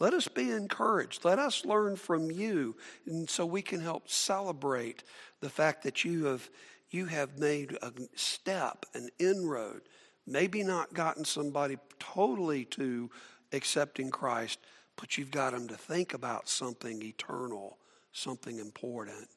Let 0.00 0.14
us 0.14 0.28
be 0.28 0.50
encouraged. 0.50 1.24
Let 1.24 1.38
us 1.38 1.64
learn 1.64 1.96
from 1.96 2.30
you, 2.30 2.76
and 3.06 3.28
so 3.28 3.44
we 3.44 3.62
can 3.62 3.80
help 3.80 4.08
celebrate 4.08 5.02
the 5.40 5.50
fact 5.50 5.82
that 5.82 6.04
you 6.04 6.26
have 6.26 6.48
you 6.90 7.06
have 7.06 7.38
made 7.38 7.76
a 7.82 7.92
step, 8.14 8.86
an 8.94 9.10
inroad. 9.18 9.82
Maybe 10.26 10.62
not 10.62 10.94
gotten 10.94 11.24
somebody 11.24 11.76
totally 11.98 12.64
to 12.66 13.10
accepting 13.52 14.10
Christ, 14.10 14.58
but 14.96 15.18
you've 15.18 15.30
got 15.30 15.52
them 15.52 15.68
to 15.68 15.76
think 15.76 16.14
about 16.14 16.48
something 16.48 17.02
eternal, 17.02 17.78
something 18.12 18.58
important. 18.58 19.28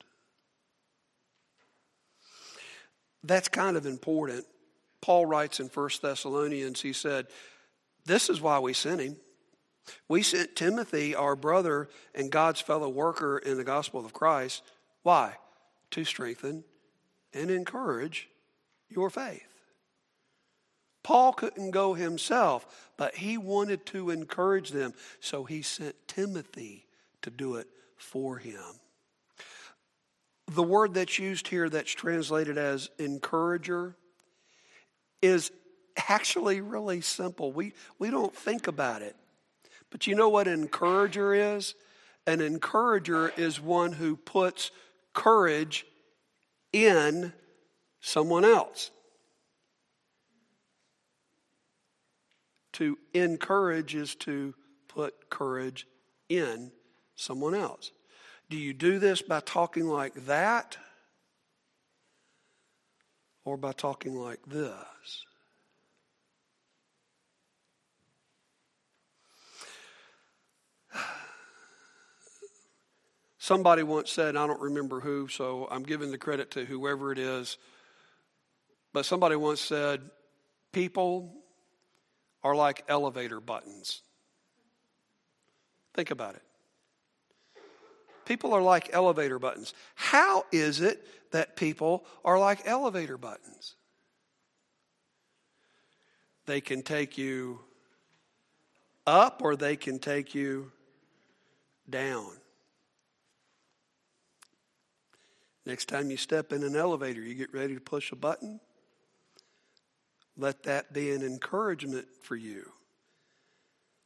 That's 3.23 3.47
kind 3.47 3.77
of 3.77 3.86
important. 3.86 4.45
Paul 5.01 5.25
writes 5.25 5.60
in 5.60 5.67
1 5.67 5.89
Thessalonians, 6.01 6.81
he 6.81 6.93
said, 6.93 7.27
This 8.05 8.29
is 8.29 8.41
why 8.41 8.59
we 8.59 8.73
sent 8.73 9.01
him 9.01 9.17
we 10.07 10.23
sent 10.23 10.55
Timothy, 10.55 11.15
our 11.15 11.35
brother 11.35 11.89
and 12.13 12.31
God's 12.31 12.61
fellow 12.61 12.89
worker 12.89 13.37
in 13.37 13.57
the 13.57 13.63
gospel 13.63 14.05
of 14.05 14.13
Christ. 14.13 14.63
Why? 15.03 15.35
To 15.91 16.03
strengthen 16.03 16.63
and 17.33 17.49
encourage 17.49 18.29
your 18.89 19.09
faith. 19.09 19.47
Paul 21.03 21.33
couldn't 21.33 21.71
go 21.71 21.93
himself, 21.93 22.91
but 22.95 23.15
he 23.15 23.37
wanted 23.37 23.85
to 23.87 24.11
encourage 24.11 24.69
them, 24.69 24.93
so 25.19 25.45
he 25.45 25.63
sent 25.63 25.95
Timothy 26.07 26.85
to 27.23 27.31
do 27.31 27.55
it 27.55 27.67
for 27.97 28.37
him. 28.37 28.61
The 30.47 30.63
word 30.63 30.93
that's 30.93 31.17
used 31.17 31.47
here, 31.47 31.69
that's 31.69 31.91
translated 31.91 32.57
as 32.57 32.89
encourager, 32.99 33.95
is 35.21 35.51
actually 36.08 36.62
really 36.62 37.01
simple. 37.01 37.51
We, 37.51 37.73
we 37.99 38.10
don't 38.10 38.36
think 38.36 38.67
about 38.67 39.01
it. 39.01 39.15
But 39.89 40.08
you 40.08 40.15
know 40.15 40.30
what 40.30 40.47
an 40.47 40.62
encourager 40.62 41.34
is? 41.34 41.75
An 42.25 42.39
encourager 42.39 43.30
is 43.36 43.60
one 43.60 43.93
who 43.93 44.15
puts 44.15 44.71
courage 45.13 45.86
in 46.71 47.34
someone 47.99 48.45
else. 48.45 48.91
To 52.73 52.97
encourage 53.13 53.95
is 53.95 54.15
to 54.15 54.54
put 54.88 55.30
courage 55.30 55.88
in 56.30 56.71
someone 57.15 57.54
else. 57.54 57.91
Do 58.49 58.58
you 58.58 58.73
do 58.73 58.99
this 58.99 59.21
by 59.21 59.41
talking 59.41 59.88
like 59.88 60.13
that 60.25 60.77
or 63.43 63.58
by 63.58 63.73
talking 63.73 64.15
like 64.15 64.39
this? 64.45 65.25
Somebody 73.41 73.82
once 73.82 74.12
said, 74.12 74.36
I 74.36 74.45
don't 74.45 74.62
remember 74.62 74.99
who, 74.99 75.27
so 75.27 75.67
I'm 75.71 75.82
giving 75.82 76.12
the 76.12 76.17
credit 76.19 76.51
to 76.51 76.63
whoever 76.63 77.12
it 77.12 77.17
is, 77.17 77.58
but 78.93 79.04
somebody 79.04 79.36
once 79.36 79.60
said, 79.60 80.01
People 80.71 81.34
are 82.43 82.54
like 82.54 82.84
elevator 82.88 83.39
buttons. 83.39 84.04
Think 85.95 86.12
about 86.12 86.36
it. 86.36 86.43
People 88.25 88.54
are 88.54 88.62
like 88.62 88.91
elevator 88.93 89.39
buttons. 89.39 89.73
How 89.95 90.45
is 90.51 90.80
it 90.80 91.04
that 91.32 91.56
people 91.56 92.06
are 92.23 92.38
like 92.38 92.67
elevator 92.67 93.17
buttons? 93.17 93.73
They 96.45 96.62
can 96.62 96.84
take 96.84 97.17
you 97.17 97.62
up 99.08 99.41
or 99.41 99.56
they 99.56 99.77
can 99.77 99.97
take 99.97 100.36
you 100.36 100.71
down. 101.89 102.40
Next 105.65 105.86
time 105.86 106.10
you 106.10 106.17
step 106.17 106.52
in 106.52 106.63
an 106.63 106.76
elevator, 106.76 107.21
you 107.21 107.36
get 107.36 107.54
ready 107.54 107.76
to 107.76 107.82
push 107.82 108.12
a 108.12 108.15
button. 108.15 108.60
Let 110.38 110.63
that 110.63 110.93
be 110.93 111.12
an 111.12 111.21
encouragement 111.21 112.08
for 112.24 112.36
you 112.36 112.71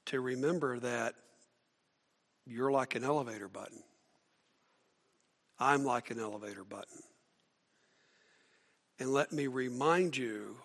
to 0.07 0.19
remember 0.19 0.79
that 0.79 1.15
you're 2.45 2.71
like 2.71 2.95
an 2.95 3.03
elevator 3.03 3.47
button. 3.47 3.81
I'm 5.57 5.85
like 5.85 6.11
an 6.11 6.19
elevator 6.19 6.63
button. 6.63 6.99
And 8.99 9.13
let 9.13 9.31
me 9.31 9.47
remind 9.47 10.15
you 10.15 10.57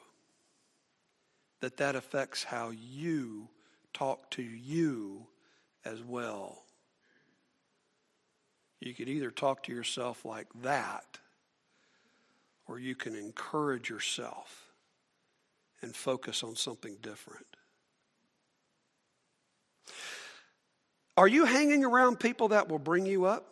that 1.61 1.77
that 1.77 1.95
affects 1.95 2.43
how 2.43 2.71
you 2.71 3.49
talk 3.93 4.31
to 4.31 4.43
you 4.43 5.27
as 5.85 6.03
well. 6.03 6.65
You 8.81 8.95
could 8.95 9.09
either 9.09 9.31
talk 9.31 9.63
to 9.65 9.73
yourself 9.73 10.25
like 10.25 10.49
that, 10.63 11.19
or 12.67 12.79
you 12.79 12.95
can 12.95 13.15
encourage 13.15 13.91
yourself 13.91 14.73
and 15.83 15.95
focus 15.95 16.43
on 16.43 16.57
something 16.57 16.97
different. 17.03 17.47
Are 21.17 21.29
you 21.29 21.45
hanging 21.45 21.85
around 21.85 22.19
people 22.19 22.49
that 22.49 22.69
will 22.69 22.79
bring 22.79 23.05
you 23.05 23.27
up? 23.27 23.47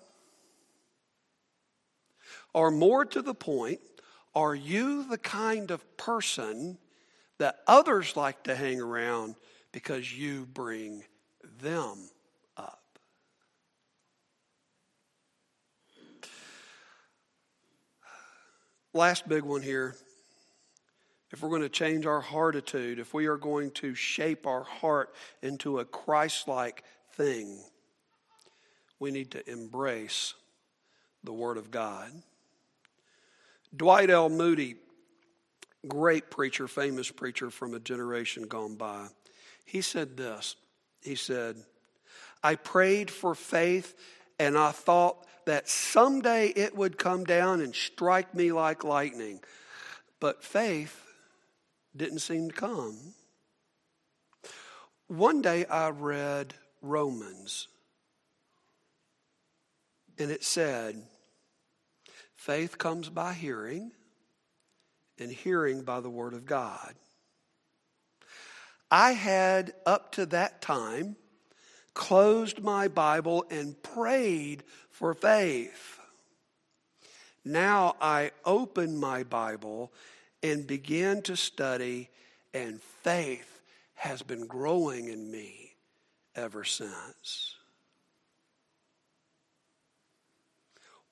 Or 2.54 2.70
more 2.70 3.04
to 3.04 3.20
the 3.20 3.34
point, 3.34 3.80
are 4.34 4.54
you 4.54 5.04
the 5.04 5.18
kind 5.18 5.70
of 5.70 5.96
person 5.98 6.78
that 7.38 7.60
others 7.66 8.16
like 8.16 8.44
to 8.44 8.54
hang 8.54 8.80
around 8.80 9.34
because 9.72 10.16
you 10.16 10.46
bring 10.46 11.04
them 11.60 12.08
Last 18.94 19.28
big 19.28 19.42
one 19.42 19.62
here. 19.62 19.94
If 21.30 21.42
we're 21.42 21.50
going 21.50 21.62
to 21.62 21.68
change 21.68 22.06
our 22.06 22.22
heartitude, 22.22 22.98
if 22.98 23.12
we 23.12 23.26
are 23.26 23.36
going 23.36 23.70
to 23.72 23.94
shape 23.94 24.46
our 24.46 24.62
heart 24.62 25.14
into 25.42 25.78
a 25.78 25.84
Christ 25.84 26.48
like 26.48 26.84
thing, 27.12 27.58
we 28.98 29.10
need 29.10 29.30
to 29.32 29.50
embrace 29.50 30.32
the 31.22 31.32
Word 31.32 31.58
of 31.58 31.70
God. 31.70 32.10
Dwight 33.76 34.08
L. 34.08 34.30
Moody, 34.30 34.76
great 35.86 36.30
preacher, 36.30 36.66
famous 36.66 37.10
preacher 37.10 37.50
from 37.50 37.74
a 37.74 37.80
generation 37.80 38.44
gone 38.44 38.76
by, 38.76 39.08
he 39.66 39.82
said 39.82 40.16
this. 40.16 40.56
He 41.02 41.14
said, 41.14 41.56
I 42.42 42.54
prayed 42.54 43.10
for 43.10 43.34
faith 43.34 43.94
and 44.38 44.56
I 44.56 44.70
thought 44.70 45.26
that 45.48 45.66
someday 45.66 46.48
it 46.48 46.76
would 46.76 46.98
come 46.98 47.24
down 47.24 47.62
and 47.62 47.74
strike 47.74 48.34
me 48.34 48.52
like 48.52 48.84
lightning. 48.84 49.40
But 50.20 50.44
faith 50.44 51.02
didn't 51.96 52.18
seem 52.18 52.50
to 52.50 52.54
come. 52.54 52.98
One 55.06 55.40
day 55.40 55.64
I 55.64 55.88
read 55.88 56.52
Romans, 56.82 57.66
and 60.18 60.30
it 60.30 60.44
said, 60.44 61.02
Faith 62.36 62.76
comes 62.76 63.08
by 63.08 63.32
hearing, 63.32 63.92
and 65.18 65.32
hearing 65.32 65.80
by 65.80 66.00
the 66.00 66.10
Word 66.10 66.34
of 66.34 66.44
God. 66.44 66.94
I 68.90 69.12
had, 69.12 69.72
up 69.86 70.12
to 70.12 70.26
that 70.26 70.60
time, 70.60 71.16
closed 71.94 72.62
my 72.62 72.86
Bible 72.86 73.46
and 73.50 73.82
prayed 73.82 74.62
for 74.98 75.14
faith. 75.14 76.00
Now 77.44 77.94
I 78.00 78.32
open 78.44 78.98
my 78.98 79.22
Bible 79.22 79.92
and 80.42 80.66
begin 80.66 81.22
to 81.22 81.36
study, 81.36 82.08
and 82.52 82.82
faith 82.82 83.60
has 83.94 84.22
been 84.22 84.48
growing 84.48 85.08
in 85.08 85.30
me 85.30 85.74
ever 86.34 86.64
since. 86.64 87.54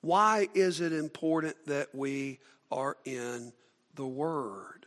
Why 0.01 0.49
is 0.53 0.81
it 0.81 0.91
important 0.91 1.55
that 1.67 1.95
we 1.95 2.39
are 2.69 2.97
in 3.05 3.53
the 3.95 4.05
Word? 4.05 4.85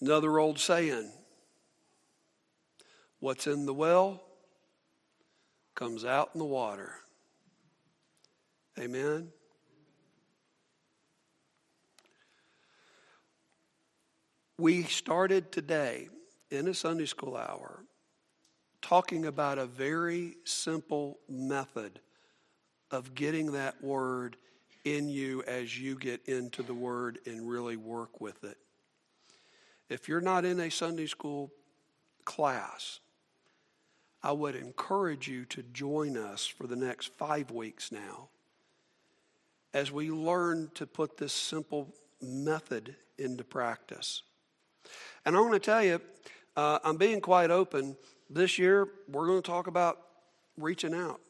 Another 0.00 0.38
old 0.38 0.58
saying 0.58 1.10
What's 3.20 3.46
in 3.46 3.66
the 3.66 3.74
well 3.74 4.22
comes 5.82 6.04
out 6.04 6.30
in 6.32 6.38
the 6.38 6.44
water. 6.44 6.92
Amen. 8.78 9.26
We 14.58 14.84
started 14.84 15.50
today 15.50 16.08
in 16.52 16.68
a 16.68 16.74
Sunday 16.74 17.06
school 17.06 17.36
hour 17.36 17.82
talking 18.80 19.26
about 19.26 19.58
a 19.58 19.66
very 19.66 20.36
simple 20.44 21.18
method 21.28 21.98
of 22.92 23.16
getting 23.16 23.50
that 23.50 23.82
word 23.82 24.36
in 24.84 25.08
you 25.08 25.42
as 25.48 25.76
you 25.76 25.96
get 25.96 26.24
into 26.28 26.62
the 26.62 26.74
word 26.74 27.18
and 27.26 27.48
really 27.50 27.76
work 27.76 28.20
with 28.20 28.44
it. 28.44 28.56
If 29.88 30.08
you're 30.08 30.20
not 30.20 30.44
in 30.44 30.60
a 30.60 30.70
Sunday 30.70 31.06
school 31.06 31.50
class, 32.24 33.00
I 34.22 34.32
would 34.32 34.54
encourage 34.54 35.28
you 35.28 35.44
to 35.46 35.62
join 35.62 36.16
us 36.16 36.46
for 36.46 36.66
the 36.66 36.76
next 36.76 37.12
five 37.14 37.50
weeks 37.50 37.90
now 37.90 38.28
as 39.74 39.90
we 39.90 40.10
learn 40.10 40.70
to 40.74 40.86
put 40.86 41.16
this 41.16 41.32
simple 41.32 41.92
method 42.20 42.94
into 43.18 43.42
practice. 43.42 44.22
And 45.24 45.36
I 45.36 45.40
want 45.40 45.54
to 45.54 45.58
tell 45.58 45.82
you, 45.82 46.00
uh, 46.56 46.78
I'm 46.84 46.96
being 46.96 47.20
quite 47.20 47.50
open. 47.50 47.96
This 48.30 48.58
year, 48.58 48.88
we're 49.08 49.26
going 49.26 49.42
to 49.42 49.46
talk 49.46 49.66
about 49.66 49.98
reaching 50.56 50.94
out, 50.94 51.20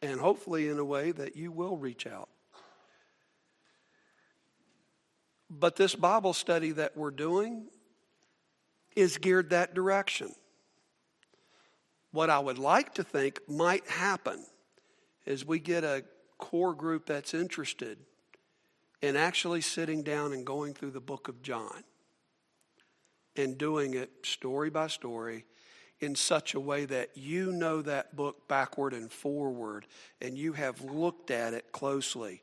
and 0.00 0.20
hopefully 0.20 0.68
in 0.68 0.78
a 0.78 0.84
way 0.84 1.12
that 1.12 1.36
you 1.36 1.50
will 1.50 1.76
reach 1.76 2.06
out. 2.06 2.28
But 5.50 5.76
this 5.76 5.94
Bible 5.94 6.32
study 6.32 6.70
that 6.72 6.96
we're 6.96 7.10
doing 7.10 7.66
is 8.94 9.18
geared 9.18 9.50
that 9.50 9.74
direction. 9.74 10.32
What 12.12 12.30
I 12.30 12.38
would 12.38 12.58
like 12.58 12.94
to 12.94 13.04
think 13.04 13.40
might 13.48 13.86
happen 13.88 14.44
is 15.26 15.44
we 15.44 15.58
get 15.58 15.84
a 15.84 16.04
core 16.38 16.74
group 16.74 17.06
that's 17.06 17.34
interested 17.34 17.98
in 19.02 19.16
actually 19.16 19.60
sitting 19.60 20.02
down 20.02 20.32
and 20.32 20.44
going 20.44 20.74
through 20.74 20.90
the 20.90 21.00
book 21.00 21.28
of 21.28 21.42
John 21.42 21.84
and 23.36 23.56
doing 23.56 23.94
it 23.94 24.10
story 24.22 24.70
by 24.70 24.88
story 24.88 25.44
in 26.00 26.14
such 26.14 26.54
a 26.54 26.60
way 26.60 26.84
that 26.86 27.10
you 27.14 27.52
know 27.52 27.82
that 27.82 28.16
book 28.16 28.48
backward 28.48 28.92
and 28.92 29.12
forward 29.12 29.86
and 30.20 30.36
you 30.36 30.54
have 30.54 30.80
looked 30.82 31.30
at 31.30 31.54
it 31.54 31.72
closely. 31.72 32.42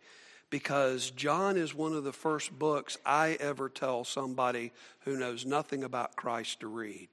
Because 0.50 1.12
John 1.12 1.58
is 1.58 1.76
one 1.76 1.94
of 1.94 2.06
the 2.06 2.14
first 2.14 2.58
books 2.58 2.98
I 3.06 3.36
ever 3.42 3.68
tell 3.68 4.06
somebody 4.06 4.72
who 5.02 5.18
knows 5.18 5.46
nothing 5.46 5.84
about 5.84 6.16
Christ 6.16 6.62
to 6.62 6.68
read. 6.68 7.10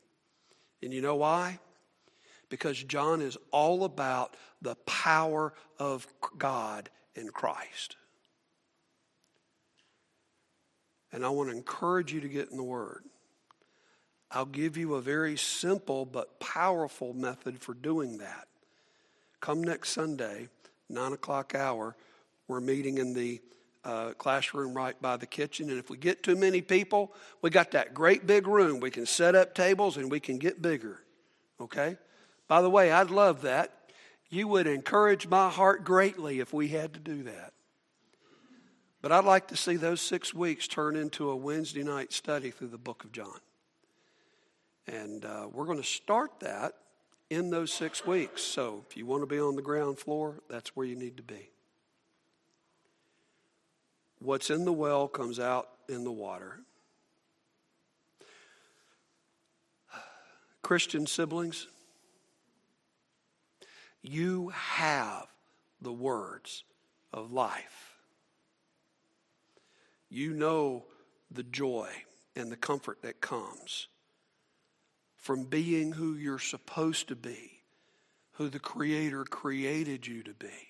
And 0.83 0.93
you 0.93 1.01
know 1.01 1.17
why? 1.17 1.59
Because 2.55 2.81
John 2.85 3.21
is 3.21 3.37
all 3.51 3.83
about 3.83 4.37
the 4.63 4.77
power 4.87 5.53
of 5.77 6.07
God 6.39 6.89
in 7.17 7.31
Christ. 7.31 7.97
And 11.11 11.25
I 11.25 11.31
want 11.31 11.51
to 11.51 11.57
encourage 11.57 12.13
you 12.13 12.21
to 12.21 12.29
get 12.29 12.53
in 12.53 12.57
the 12.57 12.63
Word. 12.63 13.03
I'll 14.31 14.45
give 14.45 14.77
you 14.77 14.95
a 14.95 15.01
very 15.01 15.37
simple 15.37 16.07
but 16.07 16.39
powerful 16.39 17.13
method 17.13 17.59
for 17.61 17.75
doing 17.75 18.19
that. 18.19 18.47
Come 19.41 19.61
next 19.61 19.91
Sunday, 19.91 20.49
9 20.89 21.13
o'clock 21.13 21.57
hour, 21.57 21.97
we're 22.47 22.61
meeting 22.61 22.99
in 22.99 23.15
the 23.15 23.41
uh, 23.83 24.13
classroom 24.13 24.75
right 24.75 25.01
by 25.03 25.17
the 25.17 25.27
kitchen. 25.27 25.71
And 25.71 25.81
if 25.81 25.91
we 25.91 25.97
get 25.97 26.23
too 26.23 26.37
many 26.37 26.63
people, 26.63 27.13
we 27.43 27.51
got 27.51 27.73
that 27.73 27.95
great 27.95 28.29
big 28.29 28.47
room. 28.47 28.79
We 28.79 28.93
can 28.93 29.07
set 29.07 29.35
up 29.35 29.57
tables 29.57 29.97
and 29.97 30.09
we 30.09 30.21
can 30.21 30.39
get 30.39 30.63
bigger. 30.63 31.01
Okay? 31.61 31.97
By 32.49 32.63
the 32.63 32.71
way, 32.71 32.93
I'd 32.93 33.11
love 33.11 33.43
that. 33.43 33.73
You 34.31 34.49
would 34.49 34.67
encourage 34.67 35.27
my 35.27 35.49
heart 35.49 35.85
greatly 35.85 36.41
if 36.41 36.53
we 36.53 36.69
had 36.69 36.95
to 36.95 37.01
do 37.01 37.23
that. 37.25 37.53
But 39.01 39.13
I'd 39.13 39.25
like 39.25 39.49
to 39.49 39.57
see 39.57 39.77
those 39.77 40.01
six 40.01 40.33
weeks 40.33 40.67
turn 40.67 40.97
into 40.97 41.31
a 41.31 41.37
Wednesday 41.37 41.83
night 41.83 42.13
study 42.13 42.51
through 42.51 42.69
the 42.69 42.79
book 42.79 43.05
of 43.05 43.13
John. 43.13 43.39
And 44.87 45.25
uh, 45.25 45.49
we're 45.53 45.67
going 45.67 45.79
to 45.79 45.85
start 45.85 46.41
that 46.41 46.75
in 47.31 47.51
those 47.51 47.73
six 47.73 48.07
weeks. 48.07 48.43
So 48.43 48.85
if 48.89 48.97
you 48.97 49.07
want 49.07 49.23
to 49.23 49.27
be 49.27 49.41
on 49.41 49.57
the 49.57 49.63
ground 49.63 49.99
floor, 49.99 50.41
that's 50.49 50.75
where 50.75 50.87
you 50.87 50.97
need 50.97 51.17
to 51.19 51.23
be. 51.23 51.51
What's 54.21 54.49
in 54.51 54.65
the 54.65 54.73
well 54.73 55.07
comes 55.07 55.39
out 55.39 55.69
in 55.89 56.05
the 56.05 56.13
water. 56.13 56.61
Christian 60.63 61.07
siblings, 61.07 61.67
you 64.05 64.51
have 64.51 65.27
the 65.81 65.93
words 65.93 66.63
of 67.11 67.33
life. 67.33 67.97
You 70.11 70.35
know 70.35 70.85
the 71.31 71.43
joy 71.43 71.89
and 72.37 72.53
the 72.53 72.57
comfort 72.57 73.01
that 73.03 73.23
comes 73.23 73.89
from 75.17 75.45
being 75.45 75.93
who 75.93 76.15
you're 76.15 76.39
supposed 76.39 77.09
to 77.09 77.17
be, 77.17 77.63
who 78.33 78.51
the 78.51 78.59
Creator 78.59 79.25
created 79.25 80.07
you 80.07 80.23
to 80.23 80.35
be. 80.35 80.69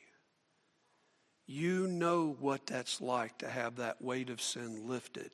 You 1.45 1.89
know 1.89 2.37
what 2.39 2.69
that's 2.69 3.01
like 3.01 3.39
to 3.39 3.49
have 3.49 3.77
that 3.77 4.01
weight 4.01 4.31
of 4.31 4.41
sin 4.41 4.87
lifted 4.87 5.33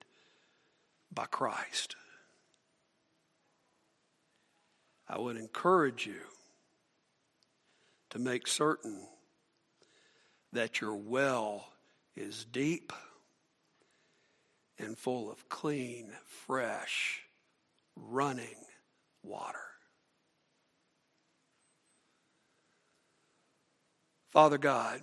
by 1.13 1.27
Christ. 1.27 1.97
I 5.07 5.19
would 5.19 5.37
encourage 5.37 6.07
you 6.07 6.23
to 8.11 8.19
make 8.19 8.47
certain 8.47 9.07
that 10.53 10.81
your 10.81 10.97
well 10.97 11.73
is 12.17 12.45
deep 12.45 12.93
and 14.79 14.99
full 14.99 15.31
of 15.31 15.49
clean, 15.49 16.11
fresh, 16.47 17.23
running 17.97 18.57
water. 19.23 19.59
Father 24.33 24.59
God, 24.59 25.01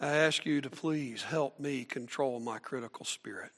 I 0.00 0.08
ask 0.08 0.44
you 0.44 0.60
to 0.60 0.70
please 0.70 1.22
help 1.22 1.58
me 1.58 1.84
control 1.84 2.40
my 2.40 2.58
critical 2.58 3.04
spirit. 3.04 3.52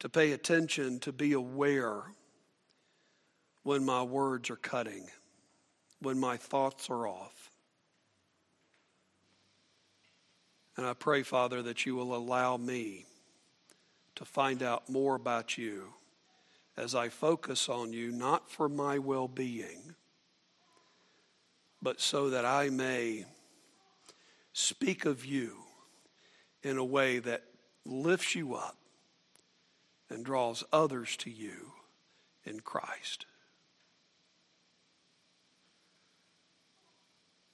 To 0.00 0.08
pay 0.08 0.32
attention, 0.32 1.00
to 1.00 1.12
be 1.12 1.32
aware 1.32 2.02
when 3.62 3.84
my 3.84 4.02
words 4.02 4.50
are 4.50 4.56
cutting 4.56 5.08
when 6.00 6.18
my 6.18 6.36
thoughts 6.36 6.90
are 6.90 7.06
off. 7.06 7.50
And 10.76 10.86
I 10.86 10.94
pray, 10.94 11.22
Father, 11.22 11.62
that 11.62 11.86
you 11.86 11.96
will 11.96 12.14
allow 12.14 12.56
me 12.56 13.06
to 14.14 14.24
find 14.24 14.62
out 14.62 14.88
more 14.88 15.16
about 15.16 15.58
you 15.58 15.94
as 16.76 16.94
I 16.94 17.08
focus 17.08 17.68
on 17.68 17.92
you, 17.92 18.12
not 18.12 18.48
for 18.48 18.68
my 18.68 18.98
well 18.98 19.26
being, 19.26 19.94
but 21.80 22.00
so 22.00 22.30
that 22.30 22.44
I 22.44 22.70
may 22.70 23.24
speak 24.52 25.04
of 25.04 25.24
you 25.24 25.54
in 26.62 26.76
a 26.76 26.84
way 26.84 27.18
that 27.20 27.44
lifts 27.84 28.34
you 28.34 28.54
up 28.54 28.76
and 30.10 30.24
draws 30.24 30.64
others 30.72 31.16
to 31.18 31.30
you 31.30 31.72
in 32.44 32.60
Christ. 32.60 33.26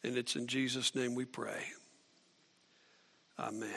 And 0.02 0.16
it's 0.16 0.36
in 0.36 0.46
Jesus' 0.46 0.94
name 0.94 1.14
we 1.14 1.24
pray. 1.24 1.64
Amen. 3.38 3.70